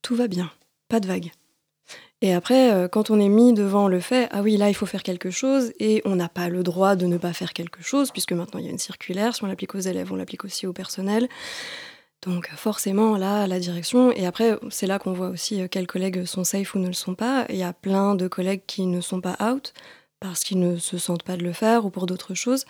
tout 0.01 0.15
va 0.15 0.27
bien, 0.27 0.51
pas 0.89 0.99
de 0.99 1.07
vague. 1.07 1.31
Et 2.23 2.33
après, 2.33 2.87
quand 2.91 3.09
on 3.09 3.19
est 3.19 3.29
mis 3.29 3.51
devant 3.51 3.87
le 3.87 3.99
fait, 3.99 4.27
ah 4.29 4.43
oui, 4.43 4.55
là, 4.55 4.69
il 4.69 4.75
faut 4.75 4.85
faire 4.85 5.01
quelque 5.01 5.31
chose, 5.31 5.73
et 5.79 6.03
on 6.05 6.15
n'a 6.15 6.29
pas 6.29 6.49
le 6.49 6.61
droit 6.61 6.95
de 6.95 7.07
ne 7.07 7.17
pas 7.17 7.33
faire 7.33 7.51
quelque 7.51 7.81
chose, 7.81 8.11
puisque 8.11 8.33
maintenant 8.33 8.59
il 8.59 8.65
y 8.65 8.67
a 8.67 8.71
une 8.71 8.77
circulaire, 8.77 9.35
si 9.35 9.43
on 9.43 9.47
l'applique 9.47 9.73
aux 9.73 9.79
élèves, 9.79 10.13
on 10.13 10.15
l'applique 10.15 10.45
aussi 10.45 10.67
au 10.67 10.73
personnel. 10.73 11.27
Donc 12.21 12.49
forcément, 12.55 13.17
là, 13.17 13.47
la 13.47 13.59
direction, 13.59 14.11
et 14.11 14.25
après, 14.25 14.57
c'est 14.69 14.85
là 14.85 14.99
qu'on 14.99 15.13
voit 15.13 15.29
aussi 15.29 15.61
euh, 15.61 15.67
quels 15.67 15.87
collègues 15.87 16.25
sont 16.25 16.43
safe 16.43 16.75
ou 16.75 16.79
ne 16.79 16.87
le 16.87 16.93
sont 16.93 17.15
pas. 17.15 17.45
Il 17.49 17.55
y 17.55 17.63
a 17.63 17.73
plein 17.73 18.13
de 18.15 18.27
collègues 18.27 18.61
qui 18.67 18.85
ne 18.85 19.01
sont 19.01 19.21
pas 19.21 19.37
out 19.41 19.73
parce 20.19 20.43
qu'ils 20.43 20.59
ne 20.59 20.77
se 20.77 20.99
sentent 20.99 21.23
pas 21.23 21.35
de 21.35 21.43
le 21.43 21.51
faire 21.51 21.85
ou 21.85 21.89
pour 21.89 22.05
d'autres 22.05 22.35
choses. 22.35 22.65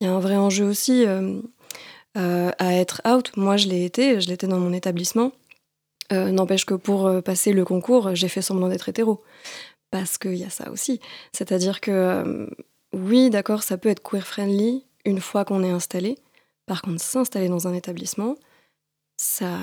Il 0.00 0.06
y 0.06 0.10
a 0.10 0.14
un 0.14 0.20
vrai 0.20 0.36
enjeu 0.36 0.64
aussi 0.64 1.04
euh, 1.04 1.40
euh, 2.16 2.50
à 2.58 2.74
être 2.74 3.02
out. 3.04 3.32
Moi, 3.36 3.56
je 3.56 3.66
l'ai 3.66 3.84
été, 3.84 4.20
je 4.20 4.28
l'étais 4.28 4.46
dans 4.46 4.60
mon 4.60 4.72
établissement. 4.72 5.32
N'empêche 6.10 6.66
que 6.66 6.74
pour 6.74 7.22
passer 7.22 7.54
le 7.54 7.64
concours, 7.64 8.14
j'ai 8.14 8.28
fait 8.28 8.42
semblant 8.42 8.68
d'être 8.68 8.86
hétéro. 8.90 9.22
Parce 9.90 10.18
qu'il 10.18 10.34
y 10.34 10.44
a 10.44 10.50
ça 10.50 10.70
aussi. 10.70 11.00
C'est-à-dire 11.32 11.80
que, 11.80 12.50
oui, 12.92 13.30
d'accord, 13.30 13.62
ça 13.62 13.78
peut 13.78 13.88
être 13.88 14.02
queer-friendly 14.02 14.84
une 15.06 15.20
fois 15.20 15.46
qu'on 15.46 15.64
est 15.64 15.70
installé. 15.70 16.18
Par 16.66 16.82
contre, 16.82 17.00
s'installer 17.00 17.48
dans 17.48 17.66
un 17.66 17.72
établissement, 17.72 18.36
ça 19.16 19.58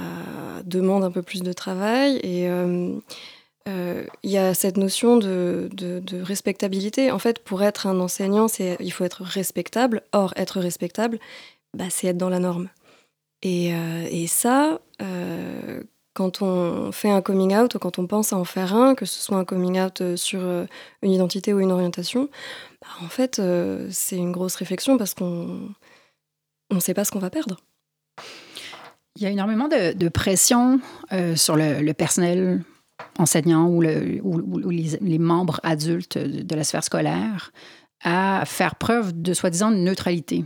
demande 0.66 1.04
un 1.04 1.12
peu 1.12 1.22
plus 1.22 1.42
de 1.44 1.54
travail 1.54 2.18
et 2.18 2.48
il 4.24 4.32
y 4.32 4.38
a 4.38 4.54
cette 4.54 4.78
notion 4.78 5.18
de, 5.18 5.70
respectabilité. 6.24 7.12
En 7.12 7.20
fait, 7.20 7.40
pour 7.40 7.62
être 7.64 7.88
un 7.88 8.00
enseignant, 8.00 8.48
il 8.80 8.92
faut 8.92 9.04
être 9.04 9.24
respectable. 9.24 10.02
Or, 10.12 10.34
être 10.36 10.60
respectable, 10.60 11.20
bah, 11.78 11.86
c'est 11.90 12.08
être 12.08 12.18
dans 12.18 12.30
la 12.30 12.40
norme. 12.40 12.70
Et, 13.42 13.72
et 14.12 14.28
ça, 14.28 14.80
quand 16.20 16.42
on 16.42 16.92
fait 16.92 17.10
un 17.10 17.22
coming 17.22 17.56
out 17.56 17.76
ou 17.76 17.80
quand 17.80 17.98
on 17.98 18.06
pense 18.06 18.34
à 18.34 18.36
en 18.36 18.44
faire 18.44 18.76
un, 18.76 18.94
que 18.94 19.06
ce 19.06 19.22
soit 19.22 19.38
un 19.38 19.46
coming 19.46 19.80
out 19.80 20.02
euh, 20.02 20.18
sur 20.18 20.42
euh, 20.42 20.66
une 21.02 21.12
identité 21.12 21.54
ou 21.54 21.62
une 21.62 21.72
orientation, 21.72 22.30
bah, 22.82 22.90
en 23.02 23.08
fait, 23.08 23.40
euh, 23.40 23.88
c'est 23.90 24.18
une 24.18 24.34
grosse 24.34 24.56
réflexion 24.56 24.98
parce 24.98 25.14
qu'on 25.14 25.70
ne 26.72 26.80
sait 26.82 26.94
pas 26.94 27.06
ce 27.06 27.12
qu'on 27.12 27.20
va 27.20 27.30
perdre. 27.30 27.56
Il 29.20 29.24
y 29.24 29.28
a 29.28 29.32
énormément 29.32 29.68
de, 29.68 30.08
pression 30.08 30.80
sur 31.36 31.58
le, 31.58 31.92
personnel 31.92 32.64
enseignant 33.18 33.68
ou, 33.68 33.82
le, 33.82 34.22
ou, 34.24 34.70
les, 34.70 35.20
membres 35.20 35.60
adultes 35.64 36.18
de, 36.18 36.56
la 36.56 36.64
sphère 36.64 36.86
scolaire 36.86 37.52
à 38.02 38.44
faire 38.46 38.76
preuve 38.76 39.22
de 39.22 39.34
soi-disant 39.34 39.72
neutralité. 39.72 40.46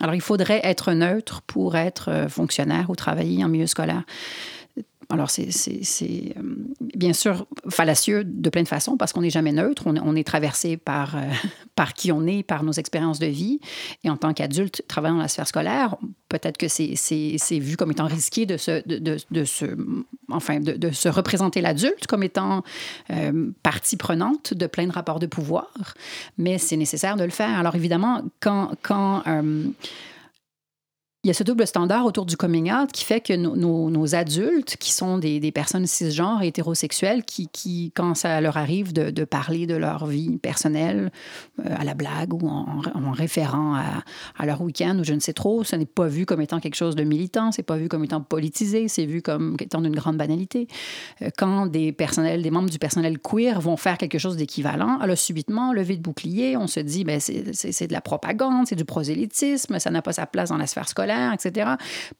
Alors, 0.00 0.16
il 0.16 0.20
faudrait 0.20 0.60
être 0.64 0.94
neutre 0.94 1.42
pour 1.42 1.76
être 1.76 2.26
fonctionnaire 2.28 2.90
ou 2.90 2.96
travailler 2.96 3.44
en 3.44 3.48
milieu 3.48 3.68
scolaire. 3.68 4.02
Alors, 5.10 5.30
c'est 5.30 5.48
euh, 5.48 6.42
bien 6.94 7.14
sûr 7.14 7.46
fallacieux 7.70 8.24
de 8.24 8.50
plein 8.50 8.62
de 8.62 8.68
façons 8.68 8.98
parce 8.98 9.14
qu'on 9.14 9.22
n'est 9.22 9.30
jamais 9.30 9.52
neutre. 9.52 9.84
On, 9.86 10.16
est 10.16 10.24
traversé 10.24 10.76
par, 10.76 11.16
euh, 11.16 11.20
par 11.74 11.94
qui 11.94 12.12
on 12.12 12.26
est, 12.26 12.42
par 12.42 12.62
nos 12.62 12.72
expériences 12.72 13.18
de 13.18 13.26
vie. 13.26 13.58
Et 14.04 14.10
en 14.10 14.18
tant 14.18 14.34
qu'adulte 14.34 14.82
travaillant 14.86 15.14
dans 15.14 15.22
la 15.22 15.28
sphère 15.28 15.48
scolaire, 15.48 15.96
peut-être 16.28 16.58
que 16.58 16.68
c'est 16.68 17.58
vu 17.58 17.78
comme 17.78 17.90
étant 17.90 18.06
risqué 18.06 18.44
de 18.44 18.58
se, 18.58 18.86
de, 18.86 19.16
de, 19.30 19.44
se, 19.44 19.64
enfin, 20.30 20.60
de, 20.60 20.90
se 20.90 21.08
représenter 21.08 21.62
l'adulte 21.62 22.06
comme 22.06 22.22
étant 22.22 22.62
euh, 23.10 23.50
partie 23.62 23.96
prenante 23.96 24.52
de 24.52 24.66
plein 24.66 24.86
de 24.86 24.92
rapports 24.92 25.20
de 25.20 25.26
pouvoir. 25.26 25.94
Mais 26.36 26.58
c'est 26.58 26.76
nécessaire 26.76 27.16
de 27.16 27.24
le 27.24 27.30
faire. 27.30 27.58
Alors, 27.58 27.74
évidemment, 27.76 28.22
quand. 28.40 28.72
quand 28.82 29.22
il 31.24 31.26
y 31.26 31.30
a 31.32 31.34
ce 31.34 31.42
double 31.42 31.66
standard 31.66 32.06
autour 32.06 32.26
du 32.26 32.36
coming 32.36 32.72
out 32.72 32.92
qui 32.92 33.04
fait 33.04 33.20
que 33.20 33.34
nos, 33.34 34.14
adultes, 34.14 34.76
qui 34.76 34.92
sont 34.92 35.18
des, 35.18 35.50
personnes 35.50 35.84
cisgenres 35.84 36.42
et 36.42 36.46
hétérosexuelles, 36.46 37.24
qui, 37.24 37.48
qui, 37.48 37.90
quand 37.96 38.14
ça 38.14 38.40
leur 38.40 38.56
arrive 38.56 38.92
de, 38.92 39.24
parler 39.24 39.66
de 39.66 39.74
leur 39.74 40.06
vie 40.06 40.38
personnelle 40.38 41.10
euh, 41.58 41.74
à 41.76 41.82
la 41.82 41.94
blague 41.94 42.32
ou 42.32 42.48
en, 42.48 43.10
référant 43.10 43.74
à, 43.74 44.04
à, 44.38 44.46
leur 44.46 44.60
week-end 44.60 44.96
ou 45.00 45.04
je 45.04 45.12
ne 45.12 45.18
sais 45.18 45.32
trop, 45.32 45.64
ce 45.64 45.74
n'est 45.74 45.86
pas 45.86 46.06
vu 46.06 46.24
comme 46.24 46.40
étant 46.40 46.60
quelque 46.60 46.76
chose 46.76 46.94
de 46.94 47.02
militant, 47.02 47.50
c'est 47.50 47.64
pas 47.64 47.76
vu 47.76 47.88
comme 47.88 48.04
étant 48.04 48.20
politisé, 48.20 48.86
c'est 48.86 49.04
vu 49.04 49.20
comme 49.20 49.56
étant 49.58 49.80
d'une 49.80 49.96
grande 49.96 50.18
banalité. 50.18 50.68
Euh, 51.22 51.30
quand 51.36 51.66
des 51.66 51.90
personnels, 51.90 52.42
des 52.42 52.52
membres 52.52 52.70
du 52.70 52.78
personnel 52.78 53.18
queer 53.18 53.60
vont 53.60 53.76
faire 53.76 53.98
quelque 53.98 54.18
chose 54.18 54.36
d'équivalent, 54.36 54.98
alors 55.00 55.18
subitement, 55.18 55.72
levé 55.72 55.96
de 55.96 56.02
bouclier, 56.02 56.56
on 56.56 56.68
se 56.68 56.78
dit, 56.78 57.02
ben, 57.02 57.18
c'est 57.18 57.86
de 57.88 57.92
la 57.92 58.00
propagande, 58.00 58.68
c'est 58.68 58.76
du 58.76 58.84
prosélytisme, 58.84 59.80
ça 59.80 59.90
n'a 59.90 60.00
pas 60.00 60.12
sa 60.12 60.26
place 60.26 60.50
dans 60.50 60.56
la 60.56 60.68
sphère 60.68 60.88
scolaire 60.88 61.07
etc. 61.10 61.72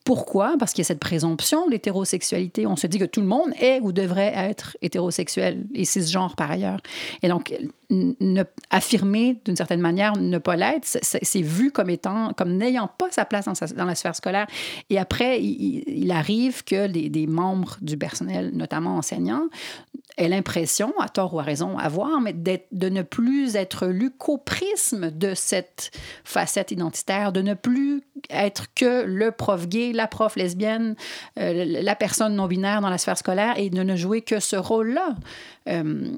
Pourquoi? 0.03 0.55
Parce 0.59 0.73
qu'il 0.73 0.81
y 0.81 0.85
a 0.85 0.87
cette 0.87 0.99
présomption 0.99 1.67
d'hétérosexualité. 1.67 2.67
On 2.67 2.75
se 2.75 2.87
dit 2.87 2.99
que 2.99 3.05
tout 3.05 3.21
le 3.21 3.27
monde 3.27 3.51
est 3.59 3.79
ou 3.81 3.91
devrait 3.91 4.33
être 4.35 4.77
hétérosexuel 4.81 5.65
et 5.73 5.85
cisgenre 5.85 6.35
par 6.35 6.51
ailleurs. 6.51 6.79
Et 7.21 7.27
donc, 7.27 7.53
ne, 7.89 8.43
affirmer 8.69 9.41
d'une 9.45 9.55
certaine 9.55 9.81
manière 9.81 10.15
ne 10.17 10.37
pas 10.37 10.55
l'être, 10.55 10.85
c'est 10.85 11.41
vu 11.41 11.71
comme 11.71 11.89
étant, 11.89 12.33
comme 12.33 12.55
n'ayant 12.55 12.87
pas 12.87 13.09
sa 13.11 13.25
place 13.25 13.45
dans, 13.45 13.85
la 13.85 13.95
sphère 13.95 14.15
scolaire. 14.15 14.47
Et 14.89 14.99
après, 14.99 15.41
il, 15.41 16.11
arrive 16.11 16.63
que 16.63 16.87
des 16.87 17.27
membres 17.27 17.77
du 17.81 17.97
personnel, 17.97 18.51
notamment 18.53 18.97
enseignants, 18.97 19.49
aient 20.19 20.27
l'impression, 20.27 20.93
à 20.99 21.07
tort 21.07 21.33
ou 21.33 21.39
à 21.39 21.43
raison, 21.43 21.77
à 21.77 21.89
mais 22.21 22.33
de 22.33 22.89
ne 22.89 23.01
plus 23.01 23.55
être 23.55 23.87
lu 23.87 24.11
qu'au 24.11 24.37
prisme 24.37 25.11
de 25.11 25.33
cette 25.33 25.91
facette 26.23 26.71
identitaire, 26.71 27.31
de 27.31 27.41
ne 27.41 27.53
plus 27.53 28.03
être 28.29 28.65
que 28.75 29.03
le 29.03 29.31
prof 29.31 29.67
gay, 29.67 29.91
la 29.93 30.07
prof 30.07 30.35
lesbienne, 30.35 30.95
euh, 31.39 31.65
la 31.65 31.95
personne 31.95 32.35
non 32.35 32.47
binaire 32.47 32.81
dans 32.81 32.89
la 32.89 32.97
sphère 32.97 33.17
scolaire 33.17 33.57
et 33.57 33.69
de 33.69 33.81
ne 33.81 33.95
jouer 33.95 34.21
que 34.21 34.39
ce 34.39 34.55
rôle-là. 34.55 35.15
Euh, 35.67 36.11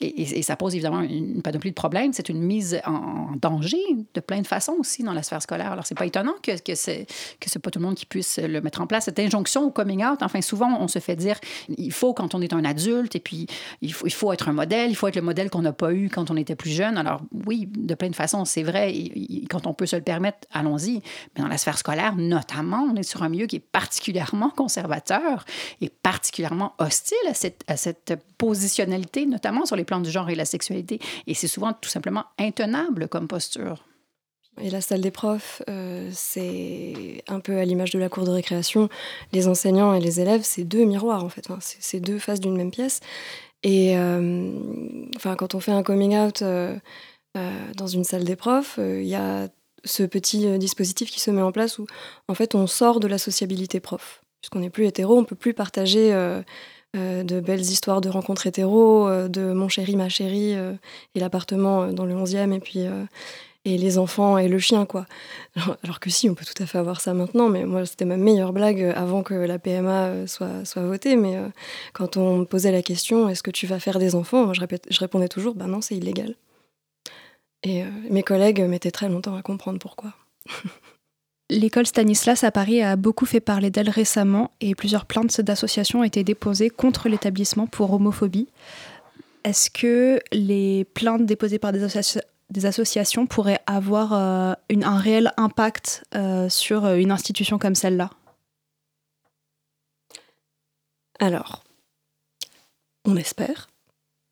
et, 0.00 0.42
ça 0.42 0.56
pose 0.56 0.74
évidemment 0.74 1.00
une 1.00 1.42
panoplie 1.42 1.70
de 1.70 1.74
problèmes. 1.74 2.12
C'est 2.12 2.28
une 2.28 2.42
mise 2.42 2.80
en 2.86 3.32
danger 3.36 3.82
de 4.14 4.20
plein 4.20 4.40
de 4.40 4.46
façons 4.46 4.76
aussi 4.78 5.02
dans 5.02 5.12
la 5.12 5.22
sphère 5.22 5.42
scolaire. 5.42 5.72
Alors, 5.72 5.86
c'est 5.86 5.94
pas 5.94 6.06
étonnant 6.06 6.34
que, 6.42 6.58
que 6.60 6.74
c'est 6.74 7.06
que 7.38 7.58
pas 7.58 7.70
tout 7.70 7.78
le 7.78 7.84
monde 7.84 7.94
qui 7.94 8.06
puisse 8.06 8.38
le 8.38 8.60
mettre 8.60 8.80
en 8.80 8.86
place. 8.86 9.04
Cette 9.04 9.18
injonction 9.18 9.64
au 9.64 9.70
coming 9.70 10.04
out, 10.04 10.22
enfin, 10.22 10.40
souvent, 10.40 10.78
on 10.80 10.88
se 10.88 10.98
fait 10.98 11.16
dire 11.16 11.38
il 11.68 11.92
faut 11.92 12.14
quand 12.14 12.34
on 12.34 12.40
est 12.40 12.52
un 12.52 12.64
adulte 12.64 13.14
et 13.14 13.20
puis 13.20 13.46
il 13.82 13.92
faut, 13.92 14.06
il 14.06 14.12
faut 14.12 14.32
être 14.32 14.48
un 14.48 14.52
modèle, 14.52 14.90
il 14.90 14.96
faut 14.96 15.08
être 15.08 15.16
le 15.16 15.22
modèle 15.22 15.50
qu'on 15.50 15.62
n'a 15.62 15.72
pas 15.72 15.92
eu 15.92 16.08
quand 16.08 16.30
on 16.30 16.36
était 16.36 16.56
plus 16.56 16.70
jeune. 16.70 16.96
Alors, 16.96 17.20
oui, 17.46 17.68
de 17.70 17.94
plein 17.94 18.08
de 18.08 18.16
façons, 18.16 18.44
c'est 18.44 18.62
vrai. 18.62 18.94
quand 19.50 19.66
on 19.66 19.74
peut 19.74 19.86
se 19.86 19.96
le 19.96 20.02
permettre, 20.02 20.48
allons-y. 20.52 21.02
Mais 21.34 21.42
dans 21.42 21.48
la 21.48 21.58
sphère 21.58 21.76
scolaire, 21.76 22.16
notamment, 22.16 22.88
on 22.90 22.96
est 22.96 23.02
sur 23.02 23.22
un 23.22 23.28
milieu 23.28 23.46
qui 23.46 23.56
est 23.56 23.60
particulièrement 23.60 24.50
conservateur 24.50 25.44
et 25.80 25.90
particulièrement 25.90 26.72
hostile 26.78 27.18
à 27.28 27.34
cette, 27.34 27.62
à 27.66 27.76
cette 27.76 28.18
positionnalité, 28.38 29.26
notamment 29.26 29.66
sur 29.66 29.76
les 29.76 29.84
plans 29.90 30.00
du 30.00 30.10
genre 30.10 30.30
et 30.30 30.36
la 30.36 30.44
sexualité. 30.44 31.00
Et 31.26 31.34
c'est 31.34 31.48
souvent 31.48 31.72
tout 31.72 31.90
simplement 31.90 32.24
intenable 32.38 33.08
comme 33.08 33.26
posture. 33.26 33.84
Et 34.60 34.70
la 34.70 34.80
salle 34.80 35.00
des 35.00 35.10
profs, 35.10 35.62
euh, 35.68 36.08
c'est 36.12 37.24
un 37.28 37.40
peu 37.40 37.56
à 37.58 37.64
l'image 37.64 37.90
de 37.90 37.98
la 37.98 38.08
cour 38.08 38.24
de 38.24 38.30
récréation. 38.30 38.88
Les 39.32 39.48
enseignants 39.48 39.94
et 39.94 40.00
les 40.00 40.20
élèves, 40.20 40.42
c'est 40.44 40.64
deux 40.64 40.84
miroirs 40.84 41.24
en 41.24 41.28
fait. 41.28 41.48
c'est 41.60 42.00
deux 42.00 42.18
faces 42.18 42.40
d'une 42.40 42.56
même 42.56 42.70
pièce. 42.70 43.00
Et 43.62 43.96
euh, 43.96 44.52
enfin, 45.16 45.34
quand 45.34 45.54
on 45.54 45.60
fait 45.60 45.72
un 45.72 45.82
coming 45.82 46.16
out 46.16 46.42
euh, 46.42 46.78
dans 47.76 47.86
une 47.86 48.04
salle 48.04 48.24
des 48.24 48.36
profs, 48.36 48.78
il 48.78 49.06
y 49.06 49.16
a 49.16 49.48
ce 49.84 50.02
petit 50.02 50.58
dispositif 50.58 51.10
qui 51.10 51.20
se 51.20 51.30
met 51.30 51.42
en 51.42 51.52
place 51.52 51.78
où 51.78 51.86
en 52.28 52.34
fait 52.34 52.54
on 52.54 52.66
sort 52.66 53.00
de 53.00 53.08
la 53.08 53.18
sociabilité 53.18 53.80
prof. 53.80 54.22
Puisqu'on 54.40 54.60
n'est 54.60 54.70
plus 54.70 54.86
hétéro, 54.86 55.18
on 55.18 55.24
peut 55.24 55.36
plus 55.36 55.54
partager 55.54 56.12
euh, 56.96 57.22
de 57.22 57.38
belles 57.38 57.60
histoires 57.60 58.00
de 58.00 58.08
rencontres 58.08 58.48
hétéros, 58.48 59.06
euh, 59.06 59.28
de 59.28 59.52
mon 59.52 59.68
chéri, 59.68 59.94
ma 59.94 60.08
chérie, 60.08 60.54
euh, 60.56 60.72
et 61.14 61.20
l'appartement 61.20 61.92
dans 61.92 62.04
le 62.04 62.14
11e, 62.14 62.52
et 62.52 62.58
puis 62.58 62.80
et 63.66 63.76
les 63.76 63.98
enfants 63.98 64.38
et 64.38 64.48
le 64.48 64.58
chien, 64.58 64.86
quoi. 64.86 65.06
Alors, 65.84 66.00
que 66.00 66.10
si, 66.10 66.28
on 66.28 66.34
peut 66.34 66.44
tout 66.44 66.60
à 66.62 66.66
fait 66.66 66.78
avoir 66.78 67.00
ça 67.00 67.14
maintenant, 67.14 67.48
mais 67.48 67.64
moi, 67.64 67.86
c'était 67.86 68.06
ma 68.06 68.16
meilleure 68.16 68.52
blague 68.52 68.82
avant 68.96 69.22
que 69.22 69.34
la 69.34 69.58
PMA 69.58 70.26
soit, 70.26 70.64
votée. 70.76 71.14
Mais 71.14 71.38
quand 71.92 72.16
on 72.16 72.38
me 72.38 72.44
posait 72.44 72.72
la 72.72 72.82
question, 72.82 73.28
est-ce 73.28 73.42
que 73.42 73.50
tu 73.50 73.66
vas 73.66 73.78
faire 73.78 73.98
des 73.98 74.14
enfants 74.14 74.52
je, 74.54 74.62
je 74.88 74.98
répondais 74.98 75.28
toujours, 75.28 75.54
bah 75.54 75.66
non, 75.66 75.82
c'est 75.82 75.94
illégal. 75.96 76.34
Et 77.62 77.84
mes 78.08 78.22
collègues 78.22 78.62
mettaient 78.62 78.90
très 78.90 79.08
longtemps 79.08 79.36
à 79.36 79.42
comprendre 79.42 79.78
pourquoi. 79.78 80.14
L'école 81.50 81.84
Stanislas 81.84 82.44
à 82.44 82.52
Paris 82.52 82.80
a 82.80 82.94
beaucoup 82.94 83.26
fait 83.26 83.40
parler 83.40 83.70
d'elle 83.70 83.90
récemment 83.90 84.52
et 84.60 84.76
plusieurs 84.76 85.04
plaintes 85.04 85.40
d'associations 85.40 85.98
ont 85.98 86.04
été 86.04 86.22
déposées 86.22 86.70
contre 86.70 87.08
l'établissement 87.08 87.66
pour 87.66 87.92
homophobie. 87.92 88.46
Est-ce 89.42 89.68
que 89.68 90.20
les 90.30 90.84
plaintes 90.84 91.26
déposées 91.26 91.58
par 91.58 91.72
des, 91.72 92.66
associations 92.66 93.26
pourraient 93.26 93.58
avoir 93.66 94.12
euh, 94.12 94.52
un 94.70 94.96
réel 94.96 95.32
impact 95.38 96.04
euh, 96.14 96.48
sur 96.48 96.84
euh, 96.84 96.94
une 96.94 97.10
institution 97.10 97.58
comme 97.58 97.74
celle-là? 97.74 98.10
Alors, 101.18 101.64
on 103.04 103.16
espère. 103.16 103.66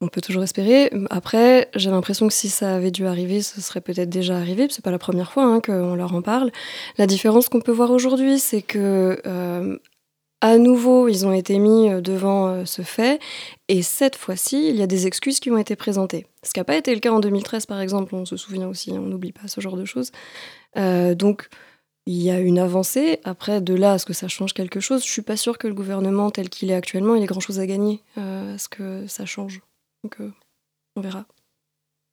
On 0.00 0.06
peut 0.06 0.20
toujours 0.20 0.44
espérer. 0.44 0.92
Après, 1.11 1.68
j'ai 1.74 1.90
l'impression 1.90 2.28
que 2.28 2.32
si 2.32 2.48
ça 2.48 2.76
avait 2.76 2.92
dû 2.92 3.06
arriver, 3.06 3.42
ce 3.42 3.61
serait 3.61 3.80
peut-être 3.80 4.08
déjà 4.08 4.37
arrivé. 4.37 4.68
C'est 4.70 4.84
pas 4.84 4.92
la 4.92 4.98
première 4.98 5.32
fois 5.32 5.44
hein, 5.44 5.61
qu'on 5.61 5.96
leur 5.96 6.14
en 6.14 6.22
parle. 6.22 6.52
La 6.98 7.08
différence 7.08 7.48
qu'on 7.48 7.61
peut 7.61 7.72
voir 7.72 7.90
aujourd'hui, 7.90 8.38
c'est 8.38 8.62
que 8.62 9.20
euh, 9.26 9.76
à 10.40 10.56
nouveau, 10.56 11.08
ils 11.08 11.26
ont 11.26 11.32
été 11.32 11.58
mis 11.58 11.90
euh, 11.90 12.00
devant 12.00 12.46
euh, 12.46 12.64
ce 12.64 12.82
fait, 12.82 13.18
et 13.66 13.82
cette 13.82 14.14
fois-ci, 14.14 14.68
il 14.68 14.76
y 14.76 14.82
a 14.82 14.87
des 14.87 15.08
excuses 15.08 15.40
qui 15.40 15.50
ont 15.50 15.58
été 15.58 15.74
présentées. 15.74 16.26
Ce 16.44 16.52
qui 16.52 16.61
n'a 16.61 16.64
pas 16.64 16.76
été 16.76 16.94
le 16.94 17.00
cas 17.00 17.11
en 17.11 17.18
2013, 17.18 17.66
par 17.66 17.80
exemple. 17.80 18.14
On 18.14 18.24
se 18.24 18.37
souvient 18.37 18.68
aussi, 18.68 18.92
on 18.92 19.00
n'oublie 19.06 19.32
pas 19.32 19.48
ce 19.48 19.61
genre 19.61 19.76
de 19.76 19.84
choses. 19.84 20.12
donc 20.76 21.48
il 22.06 22.22
y 22.22 22.30
a 22.30 22.38
une 22.38 22.58
avancée. 22.58 23.20
Après, 23.24 23.61
de 23.61 23.74
là 23.74 23.94
à 23.94 23.98
ce 23.98 24.06
que 24.06 24.14
ça 24.14 24.28
change 24.28 24.54
quelque 24.54 24.80
chose, 24.80 25.04
je 25.04 25.11
suis 25.11 25.22
pas 25.22 25.37
sûre 25.37 25.58
que 25.58 25.66
le 25.66 25.74
gouvernement 25.74 26.30
tel 26.30 26.48
qu'il 26.48 26.70
est 26.70 26.74
actuellement, 26.74 27.16
il 27.16 27.22
ait 27.22 27.26
grand 27.26 27.40
chose 27.40 27.61
à 27.61 27.66
gagner 27.66 28.00
à 28.16 28.56
ce 28.56 28.68
que 28.68 29.06
ça 29.08 29.26
change. 29.26 29.61
Donc, 30.04 30.20
euh, 30.20 30.32
on 30.96 31.00
verra. 31.00 31.26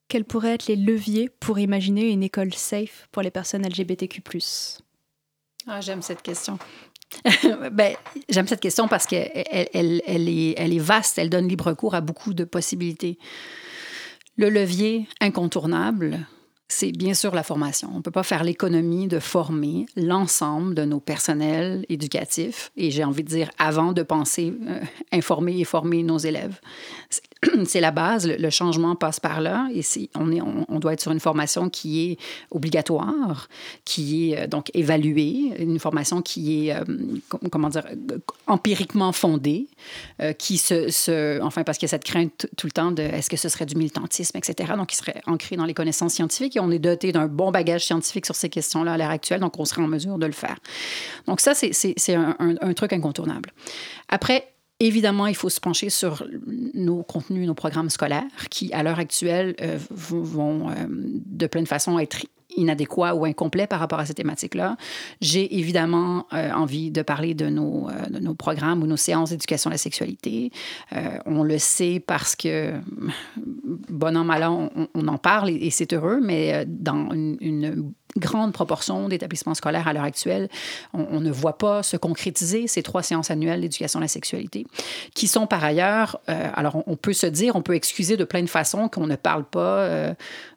Quels 0.08 0.26
pourraient 0.26 0.54
être 0.54 0.68
les 0.68 0.76
leviers 0.76 1.30
pour 1.30 1.60
imaginer 1.60 2.10
une 2.10 2.24
école 2.24 2.54
safe 2.54 3.08
pour 3.12 3.22
les 3.22 3.32
personnes 3.32 3.68
LGBTQ 3.68 4.22
ah, 5.68 5.82
J'aime 5.82 6.02
cette 6.02 6.22
question. 6.22 6.60
ben, 7.72 7.96
J'aime 8.30 8.48
cette 8.48 8.62
question 8.62 8.88
parce 8.88 9.06
qu'elle 9.06 9.32
elle, 9.34 10.02
elle, 10.06 10.30
est, 10.30 10.54
elle 10.58 10.74
est 10.74 10.80
vaste, 10.80 11.18
elle 11.18 11.30
donne 11.30 11.48
libre 11.48 11.74
cours 11.74 11.96
à 11.96 12.02
beaucoup 12.02 12.34
de 12.34 12.44
possibilités. 12.44 13.18
Le 14.38 14.50
levier 14.50 15.08
incontournable, 15.22 16.28
c'est 16.68 16.92
bien 16.92 17.14
sûr 17.14 17.34
la 17.34 17.44
formation. 17.44 17.90
On 17.94 17.98
ne 17.98 18.02
peut 18.02 18.12
pas 18.12 18.24
faire 18.24 18.44
l'économie 18.44 19.08
de 19.08 19.20
former 19.20 19.86
l'ensemble 19.96 20.74
de 20.76 20.84
nos 20.84 21.00
personnels 21.00 21.86
éducatifs, 21.90 22.72
et 22.76 22.92
j'ai 22.92 23.04
envie 23.04 23.24
de 23.24 23.30
dire 23.30 23.50
avant 23.58 23.94
de 23.94 24.04
penser 24.04 24.54
euh, 24.68 24.80
informer 25.12 25.60
et 25.60 25.64
former 25.64 26.04
nos 26.04 26.18
élèves. 26.18 26.60
C'est 27.66 27.82
la 27.82 27.92
base, 27.92 28.28
le, 28.28 28.50
changement 28.50 28.96
passe 28.96 29.20
par 29.20 29.42
là, 29.42 29.68
et 29.74 29.82
on, 30.16 30.80
doit 30.80 30.94
être 30.94 31.02
sur 31.02 31.12
une 31.12 31.20
formation 31.20 31.70
qui 31.70 32.12
est 32.12 32.18
obligatoire, 32.52 33.48
qui 33.84 34.32
est 34.32 34.44
euh, 34.44 34.48
donc 34.48 34.72
évaluée, 34.74 35.54
une 35.60 35.80
formation 35.80 36.22
qui 36.22 36.68
est, 36.68 36.76
euh, 36.76 36.84
comment 37.52 37.70
dire, 37.70 37.86
empiriquement 38.48 39.12
fondée, 39.12 39.68
qui 40.38 40.58
se, 40.58 41.42
enfin, 41.42 41.64
parce 41.64 41.78
qu'il 41.78 41.88
y 41.88 41.90
a 41.90 41.96
cette 41.96 42.04
crainte 42.04 42.48
tout 42.58 42.68
le 42.68 42.72
temps 42.72 42.92
de 42.92 43.02
est-ce 43.02 43.30
que 43.30 43.38
ce 43.38 43.50
serait 43.50 43.66
du 43.66 43.76
militantisme, 43.76 44.38
etc., 44.38 44.74
donc 44.78 44.88
qui 44.88 44.96
serait 44.96 45.22
ancré 45.26 45.56
dans 45.56 45.66
les 45.66 45.74
connaissances 45.74 46.14
scientifiques 46.14 46.56
on 46.60 46.72
est 46.72 46.80
doté 46.80 47.12
d'un 47.12 47.28
bon 47.28 47.52
bagage 47.52 47.86
scientifique 47.86 48.26
sur 48.26 48.36
ces 48.36 48.50
questions-là 48.50 48.94
à 48.94 48.98
l'heure 48.98 49.10
actuelle, 49.10 49.40
donc 49.40 49.60
on 49.60 49.66
serait 49.66 49.82
en 49.82 49.88
mesure 49.88 50.18
de 50.18 50.26
le 50.26 50.32
faire. 50.32 50.58
Donc 51.28 51.42
ça, 51.42 51.54
c'est 51.54 52.16
un, 52.16 52.36
un, 52.40 52.74
truc 52.74 52.94
incontournable. 52.94 53.52
Après, 54.10 54.55
Évidemment, 54.82 55.28
il 55.28 55.36
faut 55.36 55.50
se 55.50 55.62
pencher 55.62 55.90
sur 55.90 56.28
nos 56.74 57.02
contenus, 57.04 57.48
nos 57.48 57.54
programmes 57.54 57.90
scolaires 57.90 58.50
qui, 58.50 58.74
à 58.74 58.84
l'heure 58.84 59.00
actuelle, 59.00 59.56
euh, 59.62 59.78
vont, 59.90 60.70
euh, 60.70 60.74
de 60.90 61.48
pleine 61.48 61.66
façon 61.66 61.98
être 61.98 62.26
inadéquat 62.58 63.16
ou 63.16 63.26
incomplet 63.26 63.68
par 63.68 63.80
rapport 63.80 64.00
à 64.00 64.06
cette 64.06 64.18
thématique-là. 64.18 64.78
J'ai 65.22 65.58
évidemment 65.58 66.28
euh, 66.34 66.52
envie 66.52 66.92
de 66.92 67.02
parler 67.02 67.34
de 67.34 67.48
nos, 67.48 67.90
euh, 67.90 68.10
de 68.10 68.20
nos 68.20 68.34
programmes 68.34 68.84
ou 68.84 68.88
nos 68.88 68.98
séances 68.98 69.30
d'éducation 69.30 69.70
à 69.70 69.74
la 69.74 69.78
sexualité. 69.78 70.52
Euh, 70.94 71.18
on 71.26 71.44
le 71.44 71.58
sait 71.58 72.00
parce 72.06 72.36
que, 72.36 72.74
bon 73.90 74.18
an, 74.18 74.24
mal 74.24 74.44
an, 74.44 74.70
on, 74.94 75.08
en 75.08 75.18
parle 75.18 75.50
et, 75.50 75.70
c'est 75.70 75.94
heureux, 75.94 76.20
mais 76.22 76.66
dans 76.68 77.12
une, 77.12 77.38
une 77.42 77.94
grande 78.18 78.54
proportion 78.54 79.10
d'établissements 79.10 79.56
scolaires 79.56 79.88
à 79.88 79.94
l'heure 79.94 80.04
actuelle, 80.04 80.48
on, 80.94 81.20
ne 81.20 81.32
voit 81.32 81.58
pas 81.58 81.84
se 81.84 81.98
concrétiser 81.98 82.68
ces 82.68 82.82
trois 82.82 83.04
séances 83.04 83.30
annuelles 83.30 83.60
d'éducation 83.60 84.00
à 84.00 84.04
la 84.04 84.08
sexualité, 84.08 84.66
qui 85.14 85.28
sont 85.28 85.48
par 85.48 85.64
ailleurs, 85.64 86.22
alors 86.28 86.82
on, 86.88 86.96
peut 86.96 87.12
se 87.12 87.28
dire, 87.28 87.58
on 87.58 87.62
peut 87.62 87.76
excuser 87.76 88.16
de 88.16 88.24
plein 88.24 88.42
de 88.42 88.50
façons 88.50 88.88
qu'on 88.88 89.08
ne 89.08 89.18
parle 89.18 89.44
pas 89.44 90.16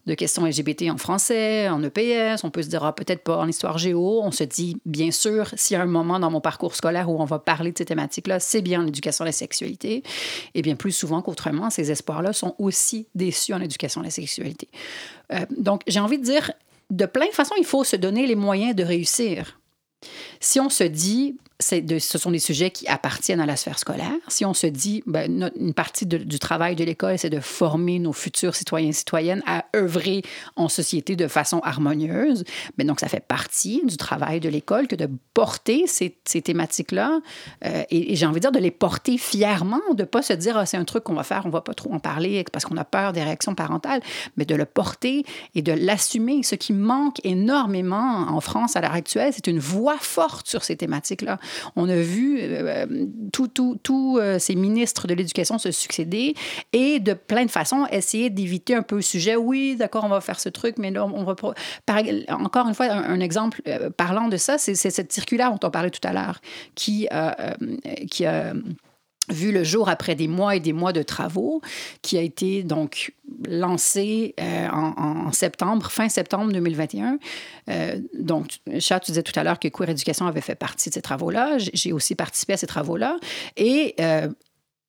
de 0.09 0.15
questions 0.15 0.47
LGBT 0.47 0.91
en 0.91 0.97
français, 0.97 1.69
en 1.69 1.83
EPS, 1.83 2.43
on 2.43 2.51
peut 2.51 2.63
se 2.63 2.69
dire 2.69 2.83
ah, 2.83 2.95
peut-être 2.95 3.23
pas 3.23 3.37
en 3.37 3.47
histoire 3.47 3.77
géo. 3.77 4.23
On 4.23 4.31
se 4.31 4.43
dit, 4.43 4.79
bien 4.87 5.11
sûr, 5.11 5.51
s'il 5.55 5.77
y 5.77 5.81
a 5.81 5.83
un 5.83 5.87
moment 5.87 6.19
dans 6.19 6.31
mon 6.31 6.41
parcours 6.41 6.75
scolaire 6.75 7.11
où 7.11 7.21
on 7.21 7.27
va 7.27 7.39
parler 7.39 7.73
de 7.73 7.79
ces 7.79 7.85
thématiques-là, 7.85 8.41
c'est 8.41 8.63
bien 8.63 8.83
l'éducation 8.83 9.23
à 9.23 9.27
la 9.27 9.33
sexualité. 9.33 10.03
Et 10.55 10.63
bien 10.63 10.77
plus 10.77 10.93
souvent 10.93 11.21
qu'autrement, 11.21 11.69
ces 11.69 11.91
espoirs-là 11.91 12.33
sont 12.33 12.55
aussi 12.59 13.07
déçus 13.15 13.53
en 13.53 13.61
éducation 13.61 14.01
à 14.01 14.05
la 14.05 14.11
sexualité. 14.11 14.69
Euh, 15.33 15.45
donc, 15.51 15.83
j'ai 15.87 16.01
envie 16.01 16.19
de 16.19 16.25
dire, 16.25 16.53
de 16.91 17.05
plein 17.05 17.27
de 17.27 17.33
façons, 17.33 17.55
il 17.59 17.67
faut 17.67 17.85
se 17.85 17.97
donner 17.97 18.27
les 18.27 18.35
moyens 18.35 18.75
de 18.75 18.85
réussir. 18.85 19.61
Si 20.41 20.59
on 20.59 20.71
se 20.71 20.85
dit, 20.85 21.37
ce 21.61 22.19
sont 22.19 22.31
des 22.31 22.39
sujets 22.39 22.71
qui 22.71 22.87
appartiennent 22.87 23.41
à 23.41 23.47
la 23.47 23.57
sphère 23.57 23.79
scolaire. 23.81 24.13
Si 24.29 24.45
on 24.45 24.55
se 24.55 24.69
dit, 24.69 25.03
ben, 25.07 25.51
une 25.57 25.75
partie 25.75 26.07
du 26.07 26.39
travail 26.39 26.77
de 26.77 26.85
l'école, 26.85 27.19
c'est 27.19 27.31
de 27.31 27.41
former 27.41 27.99
nos 27.99 28.13
futurs 28.13 28.55
citoyens 28.55 28.91
et 28.91 28.93
citoyennes 28.93 29.43
à 29.45 29.65
œuvrer 29.75 30.23
en 30.55 30.69
société 30.69 31.17
de 31.17 31.27
façon 31.27 31.59
harmonieuse, 31.65 32.45
mais 32.77 32.85
ben, 32.85 32.89
donc 32.89 33.01
ça 33.01 33.09
fait 33.09 33.25
partie 33.25 33.83
du 33.85 33.97
travail 33.97 34.39
de 34.39 34.49
l'école 34.49 34.87
que 34.87 34.95
de 34.95 35.09
porter 35.35 35.87
ces, 35.87 36.11
thématiques-là 36.41 37.21
euh, 37.65 37.83
et, 37.91 38.15
j'ai 38.15 38.27
envie 38.27 38.37
de 38.37 38.41
dire 38.41 38.53
de 38.53 38.59
les 38.59 38.71
porter 38.71 39.19
fièrement, 39.19 39.81
de 39.95 40.05
pas 40.05 40.23
se 40.23 40.33
dire, 40.35 40.57
ah, 40.57 40.67
c'est 40.67 40.77
un 40.77 40.85
truc 40.85 41.05
qu'on 41.05 41.15
va 41.15 41.25
faire, 41.25 41.43
on 41.45 41.51
va 41.51 41.61
pas 41.61 41.75
trop 41.75 41.93
en 41.93 41.99
parler 41.99 42.45
parce 42.53 42.65
qu'on 42.65 42.77
a 42.77 42.85
peur 42.85 43.13
des 43.13 43.23
réactions 43.23 43.55
parentales, 43.55 44.01
mais 44.37 44.45
de 44.45 44.55
le 44.55 44.65
porter 44.65 45.25
et 45.57 45.63
de 45.63 45.73
l'assumer. 45.73 46.43
Ce 46.45 46.55
qui 46.55 46.73
manque 46.73 47.19
énormément 47.25 48.27
en 48.29 48.41
France 48.41 48.77
à 48.77 48.81
l'heure 48.81 48.93
actuelle, 48.93 49.33
c'est 49.33 49.49
une 49.49 49.59
voix 49.59 49.99
forte 49.99 50.49
sur 50.49 50.63
ces 50.63 50.77
thématiques-là. 50.77 51.39
On 51.77 51.89
a 51.89 51.97
vu 51.97 52.39
euh, 52.41 52.87
tous 53.33 54.19
euh, 54.19 54.39
ces 54.39 54.55
ministres 54.55 55.07
de 55.07 55.15
l'Éducation 55.15 55.59
se 55.59 55.71
succéder 55.71 56.35
et 56.73 57.01
de 57.01 57.15
plein 57.15 57.45
de 57.45 57.51
façons 57.51 57.87
essayer 57.91 58.31
d'éviter 58.31 58.75
un 58.75 58.83
peu 58.83 58.97
le 58.97 59.03
sujet. 59.03 59.37
Oui, 59.37 59.77
d'accord, 59.77 60.05
on 60.05 60.09
va 60.09 60.21
faire 60.21 60.41
ce 60.41 60.49
truc, 60.49 60.77
mais 60.79 60.91
là, 60.91 61.05
on 61.05 61.25
va... 61.25 61.35
Encore 62.29 62.69
une 62.69 62.75
fois, 62.75 62.87
un, 62.87 63.21
exemple 63.21 63.63
euh, 63.69 63.91
parlant 63.91 64.29
de 64.29 64.37
ça, 64.37 64.59
c'est 64.59 64.75
cette 64.75 65.13
circulaire 65.13 65.53
dont 65.53 65.67
on 65.67 65.71
parlait 65.71 65.91
tout 65.91 66.07
à 66.07 66.13
l'heure, 66.13 66.41
qui, 66.75 67.09
qui 68.11 68.25
vu 69.31 69.53
le 69.53 69.65
jour 69.65 69.89
après 69.89 70.15
des 70.15 70.29
mois 70.29 70.57
et 70.57 70.61
des 70.61 70.73
mois 70.73 70.93
de 70.93 71.03
travaux, 71.03 71.61
qui 72.03 72.19
a 72.19 72.23
été 72.23 72.63
donc 72.63 73.13
lancé 73.47 74.35
euh, 74.41 74.69
en, 74.69 75.33
septembre, 75.33 75.91
fin 75.91 76.09
septembre 76.09 76.53
2021. 76.53 77.19
Euh, 77.69 78.01
donc, 78.15 78.59
Chat, 78.81 79.01
tu 79.01 79.13
disais 79.13 79.23
tout 79.23 79.39
à 79.39 79.45
l'heure 79.45 79.59
que 79.59 79.69
Queer 79.69 79.91
Éducation 79.91 80.27
avait 80.27 80.41
fait 80.41 80.55
partie 80.55 80.89
de 80.89 80.95
ces 80.95 81.03
travaux-là. 81.03 81.59
J'ai 81.59 81.93
aussi 81.93 82.15
participé 82.15 82.55
à 82.55 82.57
ces 82.57 82.67
travaux-là. 82.67 83.17
Et 83.57 83.95
euh, 84.01 84.29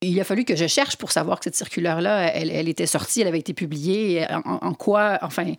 il 0.01 0.19
a 0.19 0.23
fallu 0.23 0.45
que 0.45 0.55
je 0.55 0.67
cherche 0.67 0.95
pour 0.95 1.11
savoir 1.11 1.39
que 1.39 1.43
cette 1.43 1.55
circulaire-là, 1.55 2.33
elle, 2.33 2.69
était 2.69 2.85
sortie, 2.85 3.21
elle 3.21 3.27
avait 3.27 3.39
été 3.39 3.53
publiée, 3.53 4.25
en 4.45 4.73
quoi, 4.73 5.19
enfin, 5.21 5.53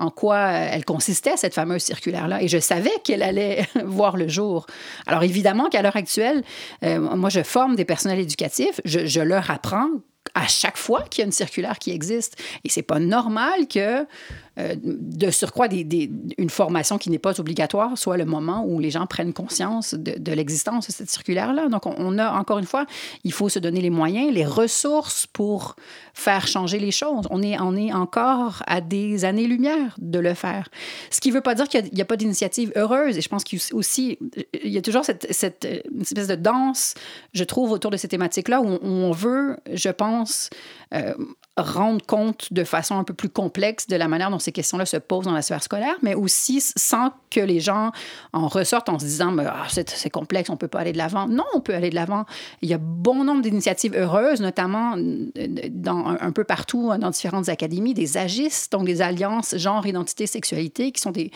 en 0.00 0.10
quoi 0.10 0.48
elle 0.48 0.84
consistait, 0.84 1.36
cette 1.36 1.54
fameuse 1.54 1.82
circulaire-là. 1.82 2.42
Et 2.42 2.48
je 2.48 2.58
savais 2.58 2.92
qu'elle 3.04 3.22
allait 3.22 3.66
voir 3.84 4.16
le 4.16 4.28
jour. 4.28 4.66
Alors 5.06 5.22
évidemment 5.22 5.68
qu'à 5.68 5.82
l'heure 5.82 5.96
actuelle, 5.96 6.42
euh, 6.84 6.98
moi, 6.98 7.30
je 7.30 7.42
forme 7.42 7.76
des 7.76 7.84
personnels 7.84 8.18
éducatifs, 8.18 8.80
je, 8.84 9.06
je 9.06 9.20
leur 9.20 9.50
apprends 9.50 9.88
à 10.34 10.46
chaque 10.46 10.76
fois 10.76 11.02
qu'il 11.10 11.22
y 11.22 11.24
a 11.24 11.26
une 11.26 11.32
circulaire 11.32 11.78
qui 11.78 11.90
existe. 11.90 12.36
Et 12.64 12.68
c'est 12.68 12.82
pas 12.82 12.98
normal 12.98 13.66
que 13.68 14.06
euh, 14.60 14.74
de 14.82 15.30
surcroît, 15.30 15.68
des, 15.68 16.10
une 16.38 16.50
formation 16.50 16.98
qui 16.98 17.10
n'est 17.10 17.18
pas 17.18 17.40
obligatoire 17.40 17.96
soit 17.96 18.16
le 18.16 18.24
moment 18.24 18.64
où 18.66 18.78
les 18.78 18.90
gens 18.90 19.06
prennent 19.06 19.32
conscience 19.32 19.94
de, 19.94 20.32
l'existence 20.32 20.86
de 20.86 20.92
cette 20.92 21.10
circulaire-là. 21.10 21.68
Donc, 21.68 21.86
on, 21.86 22.18
a, 22.18 22.30
encore 22.32 22.58
une 22.58 22.66
fois, 22.66 22.86
il 23.24 23.32
faut 23.32 23.48
se 23.48 23.58
donner 23.58 23.80
les 23.80 23.90
moyens, 23.90 24.32
les 24.32 24.44
ressources 24.44 25.26
pour 25.26 25.76
faire 26.14 26.46
changer 26.46 26.78
les 26.78 26.90
choses. 26.90 27.26
On 27.30 27.42
est, 27.42 27.58
on 27.60 27.76
est 27.76 27.92
encore 27.92 28.62
à 28.66 28.80
des 28.80 29.24
années-lumière 29.24 29.96
de 29.98 30.18
le 30.18 30.34
faire. 30.34 30.68
Ce 31.10 31.20
qui 31.20 31.30
ne 31.30 31.34
veut 31.34 31.40
pas 31.40 31.54
dire 31.54 31.68
qu'il 31.68 31.84
n'y 31.92 32.02
a, 32.02 32.04
pas 32.04 32.16
d'initiative 32.16 32.72
heureuse. 32.76 33.16
Et 33.18 33.20
je 33.20 33.28
pense 33.28 33.44
qu'il 33.44 33.58
aussi, 33.72 34.18
il 34.64 34.70
y 34.70 34.78
a 34.78 34.82
toujours 34.82 35.04
cette, 35.04 35.26
cette 35.32 35.66
espèce 36.00 36.28
de 36.28 36.34
danse, 36.34 36.94
je 37.32 37.44
trouve, 37.44 37.72
autour 37.72 37.90
de 37.90 37.96
ces 37.96 38.08
thématiques-là, 38.08 38.60
où, 38.60 38.78
on 38.82 39.12
veut, 39.12 39.56
je 39.72 39.90
pense, 39.90 40.50
euh, 40.92 41.14
rendre 41.56 42.04
compte 42.04 42.52
de 42.52 42.64
façon 42.64 42.96
un 42.96 43.04
peu 43.04 43.14
plus 43.14 43.28
complexe 43.28 43.86
de 43.86 43.96
la 43.96 44.08
manière 44.08 44.30
dont 44.30 44.38
ces 44.38 44.52
questions-là 44.52 44.86
se 44.86 44.96
posent 44.96 45.26
dans 45.26 45.32
la 45.32 45.42
sphère 45.42 45.62
scolaire, 45.62 45.94
mais 46.02 46.14
aussi 46.14 46.60
sans 46.60 47.12
que 47.30 47.40
les 47.40 47.60
gens 47.60 47.92
en 48.32 48.48
ressortent 48.48 48.88
en 48.88 48.98
se 48.98 49.04
disant 49.04 49.36
ah, 49.38 49.66
c'est 49.68 50.10
complexe, 50.10 50.50
on 50.50 50.54
ne 50.54 50.58
peut 50.58 50.68
pas 50.68 50.80
aller 50.80 50.92
de 50.92 50.98
l'avant. 50.98 51.28
Non, 51.28 51.44
on 51.54 51.60
peut 51.60 51.74
aller 51.74 51.90
de 51.90 51.94
l'avant. 51.94 52.24
Il 52.62 52.68
y 52.68 52.74
a 52.74 52.78
bon 52.78 53.24
nombre 53.24 53.42
d'initiatives 53.42 53.94
heureuses, 53.94 54.40
notamment 54.40 54.94
un 54.96 56.32
peu 56.32 56.44
partout 56.44 56.90
dans 56.98 57.10
différentes 57.10 57.48
académies, 57.48 57.94
des 57.94 58.16
AGIS, 58.16 58.68
donc 58.70 58.86
des 58.86 59.02
alliances 59.02 59.56
genre, 59.56 59.86
identité, 59.86 60.26
sexualité, 60.26 60.92
qui 60.92 61.00
sont 61.00 61.10
des 61.10 61.30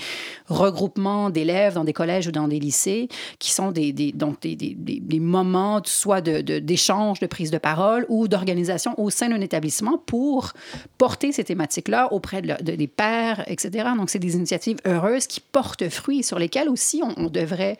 regroupements 0.48 1.30
d'élèves 1.30 1.74
dans 1.74 1.84
des 1.84 1.92
collèges 1.92 2.26
ou 2.26 2.32
dans 2.32 2.48
des 2.48 2.58
lycées, 2.58 3.08
qui 3.38 3.52
sont 3.52 3.70
des, 3.70 3.92
donc 4.12 4.40
des, 4.40 5.20
moments 5.20 5.80
soit 5.84 6.20
d'échange, 6.20 7.20
de, 7.20 7.26
de 7.26 7.28
prise 7.28 7.50
de 7.50 7.58
parole 7.58 8.06
ou 8.08 8.28
d'organisation 8.28 8.94
au 8.98 9.10
sein 9.10 9.28
d'un 9.28 9.43
établissement 9.44 9.98
pour 9.98 10.52
porter 10.98 11.32
ces 11.32 11.44
thématiques-là 11.44 12.12
auprès 12.12 12.42
de, 12.42 12.54
des 12.62 12.86
pères, 12.86 13.44
etc. 13.46 13.88
Donc, 13.96 14.10
c'est 14.10 14.18
des 14.18 14.34
initiatives 14.34 14.78
heureuses 14.86 15.26
qui 15.26 15.40
portent 15.40 15.88
fruit, 15.88 16.22
sur 16.22 16.38
lesquelles 16.38 16.68
aussi 16.68 17.02
on, 17.16 17.28
devrait 17.28 17.78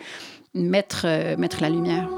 mettre, 0.55 1.03
euh, 1.07 1.37
mettre 1.37 1.61
la 1.61 1.71
lumière. 1.71 2.09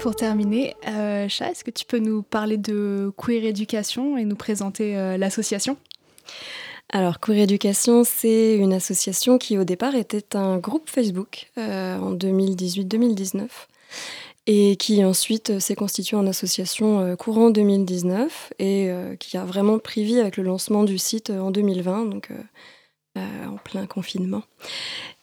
Pour 0.00 0.14
terminer, 0.14 0.76
euh, 0.86 1.26
Chat, 1.28 1.50
est-ce 1.50 1.64
que 1.64 1.70
tu 1.70 1.84
peux 1.84 1.98
nous 1.98 2.22
parler 2.22 2.58
de 2.58 3.12
Queer 3.16 3.44
Éducation 3.44 4.16
et 4.16 4.24
nous 4.24 4.36
présenter 4.36 4.96
euh, 4.96 5.16
l'association? 5.16 5.76
Alors, 6.92 7.18
Queer 7.18 7.42
Éducation, 7.42 8.04
c'est 8.04 8.56
une 8.56 8.72
association 8.72 9.38
qui, 9.38 9.58
au 9.58 9.64
départ, 9.64 9.96
était 9.96 10.36
un 10.36 10.58
groupe 10.58 10.88
Facebook 10.88 11.50
en 11.56 12.14
2018-2019 12.14 13.48
et 14.46 14.76
qui 14.76 15.04
ensuite 15.04 15.50
euh, 15.50 15.60
s'est 15.60 15.74
constitué 15.74 16.16
en 16.16 16.26
association 16.26 17.00
euh, 17.00 17.16
courant 17.16 17.50
2019 17.50 18.52
et 18.58 18.90
euh, 18.90 19.16
qui 19.16 19.36
a 19.36 19.44
vraiment 19.44 19.78
pris 19.78 20.04
vie 20.04 20.20
avec 20.20 20.36
le 20.36 20.44
lancement 20.44 20.84
du 20.84 20.98
site 20.98 21.30
en 21.30 21.50
2020, 21.50 22.06
donc 22.06 22.30
en 23.16 23.56
plein 23.64 23.86
confinement. 23.86 24.42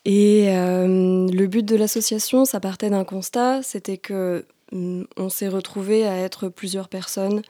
Et 0.04 0.48
le 0.48 1.46
but 1.46 1.64
de 1.64 1.76
l'association, 1.76 2.44
ça 2.44 2.60
partait 2.60 2.90
d'un 2.90 3.04
constat, 3.04 3.62
c'était 3.62 3.98
que 3.98 4.46
mm, 4.72 5.04
on 5.18 5.30
s'est 5.30 5.48
retrouvé 5.48 6.08
à 6.08 6.18
être 6.18 6.50
plusieurs 6.50 6.90
personnes 6.90 7.44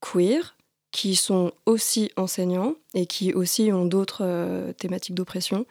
queer 0.00 0.56
qui 0.98 1.14
sont 1.14 1.52
aussi 1.64 2.10
enseignants 2.16 2.74
et 2.92 3.06
qui 3.06 3.32
aussi 3.32 3.70
ont 3.72 3.84
d'autres 3.84 4.72
thématiques 4.78 5.14
d'oppression, 5.14 5.64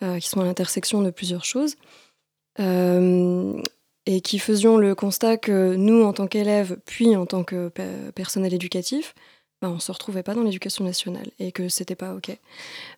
qui 0.00 0.28
sont 0.28 0.40
à 0.40 0.44
l'intersection 0.44 1.00
de 1.00 1.10
plusieurs 1.10 1.46
choses. 1.46 1.76
et 2.58 4.20
qui 4.20 4.38
faisions 4.38 4.76
le 4.76 4.94
constat 4.94 5.38
que 5.38 5.74
nous, 5.74 6.02
en 6.02 6.12
tant 6.12 6.26
qu'élèves, 6.26 6.76
puis 6.84 7.16
en 7.16 7.24
tant 7.24 7.44
que 7.44 7.70
personnel 8.14 8.52
éducatif, 8.52 9.14
ben, 9.60 9.70
on 9.70 9.74
ne 9.74 9.80
se 9.80 9.90
retrouvait 9.90 10.22
pas 10.22 10.34
dans 10.34 10.42
l'éducation 10.42 10.84
nationale 10.84 11.28
et 11.40 11.50
que 11.50 11.68
c'était 11.68 11.96
pas 11.96 12.14
OK. 12.14 12.30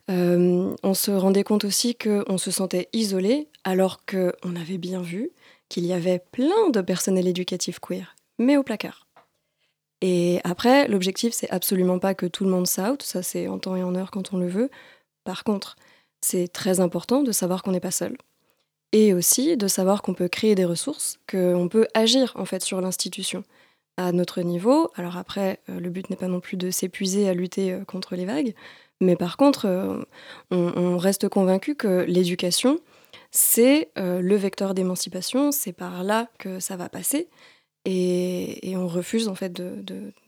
Euh, 0.09 0.75
on 0.83 0.93
se 0.93 1.09
rendait 1.09 1.43
compte 1.43 1.63
aussi 1.63 1.95
qu'on 1.95 2.37
se 2.37 2.51
sentait 2.51 2.87
isolé 2.93 3.47
alors 3.63 4.01
qu'on 4.05 4.55
avait 4.55 4.77
bien 4.77 5.01
vu 5.01 5.31
qu'il 5.69 5.85
y 5.85 5.93
avait 5.93 6.21
plein 6.31 6.69
de 6.69 6.81
personnel 6.81 7.27
éducatif 7.27 7.79
queer, 7.79 8.15
mais 8.37 8.57
au 8.57 8.63
placard. 8.63 9.07
Et 10.01 10.41
après, 10.43 10.87
l'objectif, 10.87 11.33
c'est 11.33 11.49
absolument 11.51 11.99
pas 11.99 12.15
que 12.15 12.25
tout 12.25 12.43
le 12.43 12.49
monde 12.49 12.67
s'out, 12.67 13.01
ça 13.03 13.21
c'est 13.21 13.47
en 13.47 13.59
temps 13.59 13.75
et 13.75 13.83
en 13.83 13.95
heure 13.95 14.11
quand 14.11 14.33
on 14.33 14.37
le 14.37 14.47
veut. 14.47 14.69
Par 15.23 15.43
contre, 15.43 15.75
c'est 16.21 16.47
très 16.47 16.79
important 16.79 17.21
de 17.23 17.31
savoir 17.31 17.61
qu'on 17.63 17.71
n'est 17.71 17.79
pas 17.79 17.91
seul. 17.91 18.17
Et 18.93 19.13
aussi 19.13 19.55
de 19.57 19.67
savoir 19.67 20.01
qu'on 20.01 20.13
peut 20.13 20.27
créer 20.27 20.55
des 20.55 20.65
ressources, 20.65 21.19
qu'on 21.29 21.69
peut 21.69 21.87
agir 21.93 22.33
en 22.35 22.45
fait 22.45 22.63
sur 22.63 22.81
l'institution 22.81 23.43
à 23.97 24.11
notre 24.11 24.41
niveau. 24.41 24.91
Alors 24.95 25.17
après, 25.17 25.59
euh, 25.69 25.79
le 25.79 25.89
but 25.89 26.09
n'est 26.09 26.15
pas 26.15 26.27
non 26.27 26.39
plus 26.39 26.57
de 26.57 26.71
s'épuiser 26.71 27.29
à 27.29 27.33
lutter 27.33 27.71
euh, 27.71 27.83
contre 27.85 28.15
les 28.15 28.25
vagues, 28.25 28.53
mais 28.99 29.15
par 29.15 29.37
contre, 29.37 29.65
euh, 29.65 30.03
on, 30.51 30.97
reste 30.97 31.29
convaincu 31.29 31.75
que 31.75 32.05
l'éducation, 32.07 32.79
c'est 33.31 33.89
le 33.95 34.35
vecteur 34.35 34.73
d'émancipation, 34.75 35.51
c'est 35.51 35.71
par 35.71 36.03
là 36.03 36.27
que 36.37 36.59
ça 36.59 36.75
va 36.75 36.89
passer, 36.89 37.27
et, 37.85 38.73
on 38.75 38.87
refuse 38.87 39.27
en 39.27 39.35
fait 39.35 39.61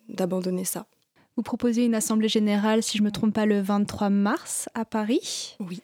d'abandonner 0.09 0.65
ça. 0.65 0.85
Vous 1.35 1.43
proposez 1.43 1.85
une 1.85 1.95
assemblée 1.95 2.29
générale, 2.29 2.83
si 2.83 2.97
je 2.97 3.03
ne 3.03 3.07
me 3.07 3.11
trompe 3.11 3.33
pas, 3.33 3.45
le 3.45 3.59
23 3.59 4.09
mars 4.09 4.69
à 4.75 4.85
Paris. 4.85 5.55
Oui. 5.59 5.81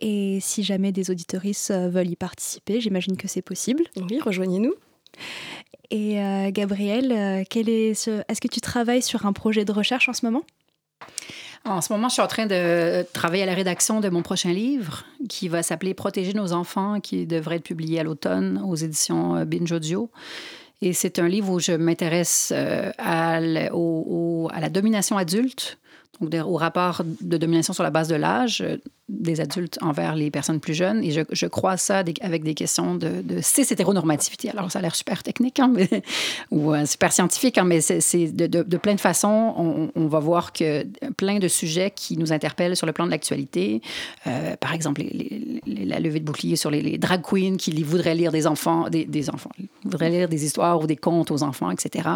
Et 0.00 0.38
si 0.40 0.62
jamais 0.62 0.92
des 0.92 1.10
auditoristes 1.10 1.72
veulent 1.72 2.10
y 2.10 2.16
participer, 2.16 2.80
j'imagine 2.80 3.16
que 3.16 3.26
c'est 3.26 3.42
possible. 3.42 3.84
Oui, 3.96 4.20
rejoignez-nous. 4.20 4.74
Et 5.90 6.20
euh, 6.20 6.50
Gabriel, 6.50 7.12
euh, 7.12 7.44
est-ce 7.50 8.10
est 8.10 8.40
que 8.40 8.48
tu 8.48 8.60
travailles 8.60 9.02
sur 9.02 9.26
un 9.26 9.32
projet 9.32 9.64
de 9.64 9.72
recherche 9.72 10.08
en 10.08 10.12
ce 10.12 10.24
moment? 10.26 10.44
En 11.64 11.80
ce 11.80 11.92
moment, 11.92 12.08
je 12.08 12.14
suis 12.14 12.22
en 12.22 12.28
train 12.28 12.46
de 12.46 13.04
travailler 13.12 13.42
à 13.42 13.46
la 13.46 13.54
rédaction 13.54 14.00
de 14.00 14.08
mon 14.08 14.22
prochain 14.22 14.52
livre 14.52 15.04
qui 15.28 15.48
va 15.48 15.62
s'appeler 15.62 15.94
Protéger 15.94 16.32
nos 16.32 16.52
enfants, 16.52 17.00
qui 17.00 17.26
devrait 17.26 17.56
être 17.56 17.64
publié 17.64 18.00
à 18.00 18.04
l'automne 18.04 18.62
aux 18.64 18.76
éditions 18.76 19.36
euh, 19.36 19.44
Binge 19.44 19.72
Audio. 19.72 20.10
Et 20.80 20.92
c'est 20.92 21.18
un 21.18 21.28
livre 21.28 21.50
où 21.50 21.58
je 21.58 21.72
m'intéresse 21.72 22.52
à, 22.52 23.36
à, 23.36 23.40
la 23.40 24.68
domination 24.70 25.16
adulte, 25.16 25.78
donc 26.20 26.34
au 26.46 26.56
rapport 26.56 27.02
de 27.20 27.36
domination 27.36 27.72
sur 27.72 27.82
la 27.82 27.90
base 27.90 28.08
de 28.08 28.14
l'âge, 28.14 28.64
des 29.08 29.40
adultes 29.40 29.78
envers 29.80 30.14
les 30.14 30.30
personnes 30.30 30.60
plus 30.60 30.74
jeunes. 30.74 31.02
Et 31.02 31.10
je, 31.10 31.46
crois 31.46 31.76
ça 31.76 32.02
avec 32.20 32.42
des 32.42 32.54
questions 32.54 32.94
de, 32.94 33.22
de 33.22 33.40
cis-hétéronormativité. 33.40 34.50
Alors, 34.50 34.70
ça 34.70 34.80
a 34.80 34.82
l'air 34.82 34.94
super 34.94 35.22
technique 35.22 35.60
hein, 35.60 35.72
ou 36.50 36.74
euh, 36.74 36.84
super 36.84 37.12
scientifique, 37.12 37.58
hein, 37.58 37.64
mais 37.64 37.80
c'est 37.80 38.26
de, 38.26 38.76
plein 38.76 38.94
de 38.94 39.00
façons, 39.00 39.90
on, 39.94 40.06
va 40.08 40.18
voir 40.18 40.52
que 40.52 40.84
plein 41.16 41.38
de 41.38 41.48
sujets 41.48 41.90
qui 41.90 42.16
nous 42.16 42.32
interpellent 42.32 42.76
sur 42.76 42.86
le 42.86 42.92
plan 42.92 43.06
de 43.06 43.10
l'actualité, 43.10 43.82
euh, 44.26 44.56
par 44.56 44.72
exemple, 44.74 45.02
la 45.66 46.00
levée 46.00 46.20
de 46.20 46.24
bouclier 46.24 46.56
sur 46.56 46.70
les, 46.70 46.98
drag 46.98 47.22
queens 47.22 47.56
qui 47.56 47.82
voudraient 47.82 48.14
lire 48.14 48.32
des 48.32 48.46
enfants, 48.46 48.88
des, 48.90 49.30
enfants, 49.30 49.50
voudraient 49.84 50.10
lire 50.10 50.28
des 50.28 50.44
histoires 50.44 50.80
ou 50.80 50.86
des 50.86 50.96
contes 50.96 51.30
aux 51.30 51.42
enfants, 51.42 51.70
etc. 51.70 52.08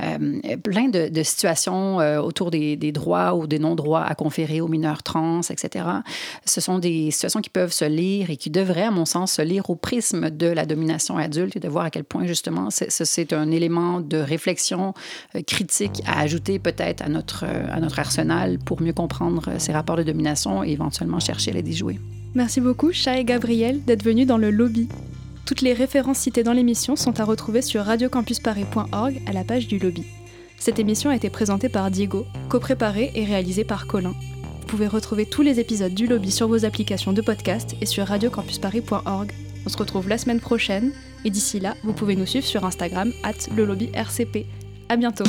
Euh, 0.00 0.56
plein 0.62 0.88
de, 0.88 1.22
situations 1.22 1.96
autour 2.20 2.50
des 2.50 2.92
droits 2.92 3.34
ou 3.34 3.46
des 3.46 3.58
non-droits 3.58 4.02
à 4.02 4.14
conférer 4.14 4.60
aux 4.60 4.68
mineurs 4.68 5.02
trans, 5.02 5.40
etc. 5.42 5.84
Ce 6.44 6.60
sont 6.60 6.78
des 6.78 7.10
situations 7.10 7.40
qui 7.40 7.50
peuvent 7.50 7.72
se 7.72 7.84
lire 7.84 8.30
et 8.30 8.36
qui 8.36 8.50
devraient, 8.50 8.84
à 8.84 8.90
mon 8.90 9.04
sens, 9.04 9.32
se 9.32 9.42
lire 9.42 9.70
au 9.70 9.76
prisme 9.76 10.30
de 10.30 10.46
la 10.46 10.66
domination 10.66 11.16
adulte 11.16 11.56
et 11.56 11.60
de 11.60 11.68
voir 11.68 11.84
à 11.84 11.90
quel 11.90 12.04
point, 12.04 12.26
justement, 12.26 12.68
c'est 12.70 13.32
un 13.32 13.50
élément 13.50 14.00
de 14.00 14.18
réflexion 14.18 14.94
euh, 15.34 15.42
critique 15.42 16.02
à 16.06 16.20
ajouter 16.20 16.58
peut-être 16.58 17.02
à 17.02 17.08
notre, 17.08 17.44
euh, 17.46 17.88
arsenal 17.96 18.58
pour 18.58 18.80
mieux 18.80 18.92
comprendre 18.92 19.42
euh, 19.48 19.58
ces 19.58 19.72
rapports 19.72 19.96
de 19.96 20.02
domination 20.02 20.64
et 20.64 20.70
éventuellement 20.70 21.20
chercher 21.20 21.50
à 21.50 21.54
les 21.54 21.62
déjouer. 21.62 21.98
Merci 22.34 22.60
beaucoup, 22.60 22.92
Chat 22.92 23.18
et 23.18 23.24
Gabriel, 23.24 23.84
d'être 23.84 24.02
venus 24.02 24.26
dans 24.26 24.38
le 24.38 24.50
lobby. 24.50 24.88
Toutes 25.44 25.60
les 25.60 25.74
références 25.74 26.18
citées 26.18 26.42
dans 26.42 26.52
l'émission 26.52 26.96
sont 26.96 27.20
à 27.20 27.24
retrouver 27.24 27.62
sur 27.62 27.84
radiocampusparis.org 27.84 29.20
à 29.26 29.32
la 29.32 29.44
page 29.44 29.66
du 29.66 29.78
lobby. 29.78 30.04
Cette 30.58 30.78
émission 30.78 31.10
a 31.10 31.16
été 31.16 31.28
présentée 31.28 31.68
par 31.68 31.90
Diego, 31.90 32.24
co-préparée 32.48 33.10
et 33.14 33.24
réalisée 33.24 33.64
par 33.64 33.86
Colin. 33.86 34.14
Vous 34.72 34.78
pouvez 34.78 34.88
retrouver 34.88 35.26
tous 35.26 35.42
les 35.42 35.60
épisodes 35.60 35.92
du 35.92 36.06
lobby 36.06 36.30
sur 36.30 36.48
vos 36.48 36.64
applications 36.64 37.12
de 37.12 37.20
podcast 37.20 37.76
et 37.82 37.84
sur 37.84 38.06
radiocampusparis.org. 38.06 39.30
On 39.66 39.68
se 39.68 39.76
retrouve 39.76 40.08
la 40.08 40.16
semaine 40.16 40.40
prochaine 40.40 40.92
et 41.26 41.30
d'ici 41.30 41.60
là, 41.60 41.76
vous 41.84 41.92
pouvez 41.92 42.16
nous 42.16 42.24
suivre 42.24 42.46
sur 42.46 42.64
Instagram 42.64 43.12
at 43.22 43.54
le 43.54 43.66
lobby 43.66 43.90
RCP. 43.92 44.46
À 44.88 44.96
bientôt. 44.96 45.24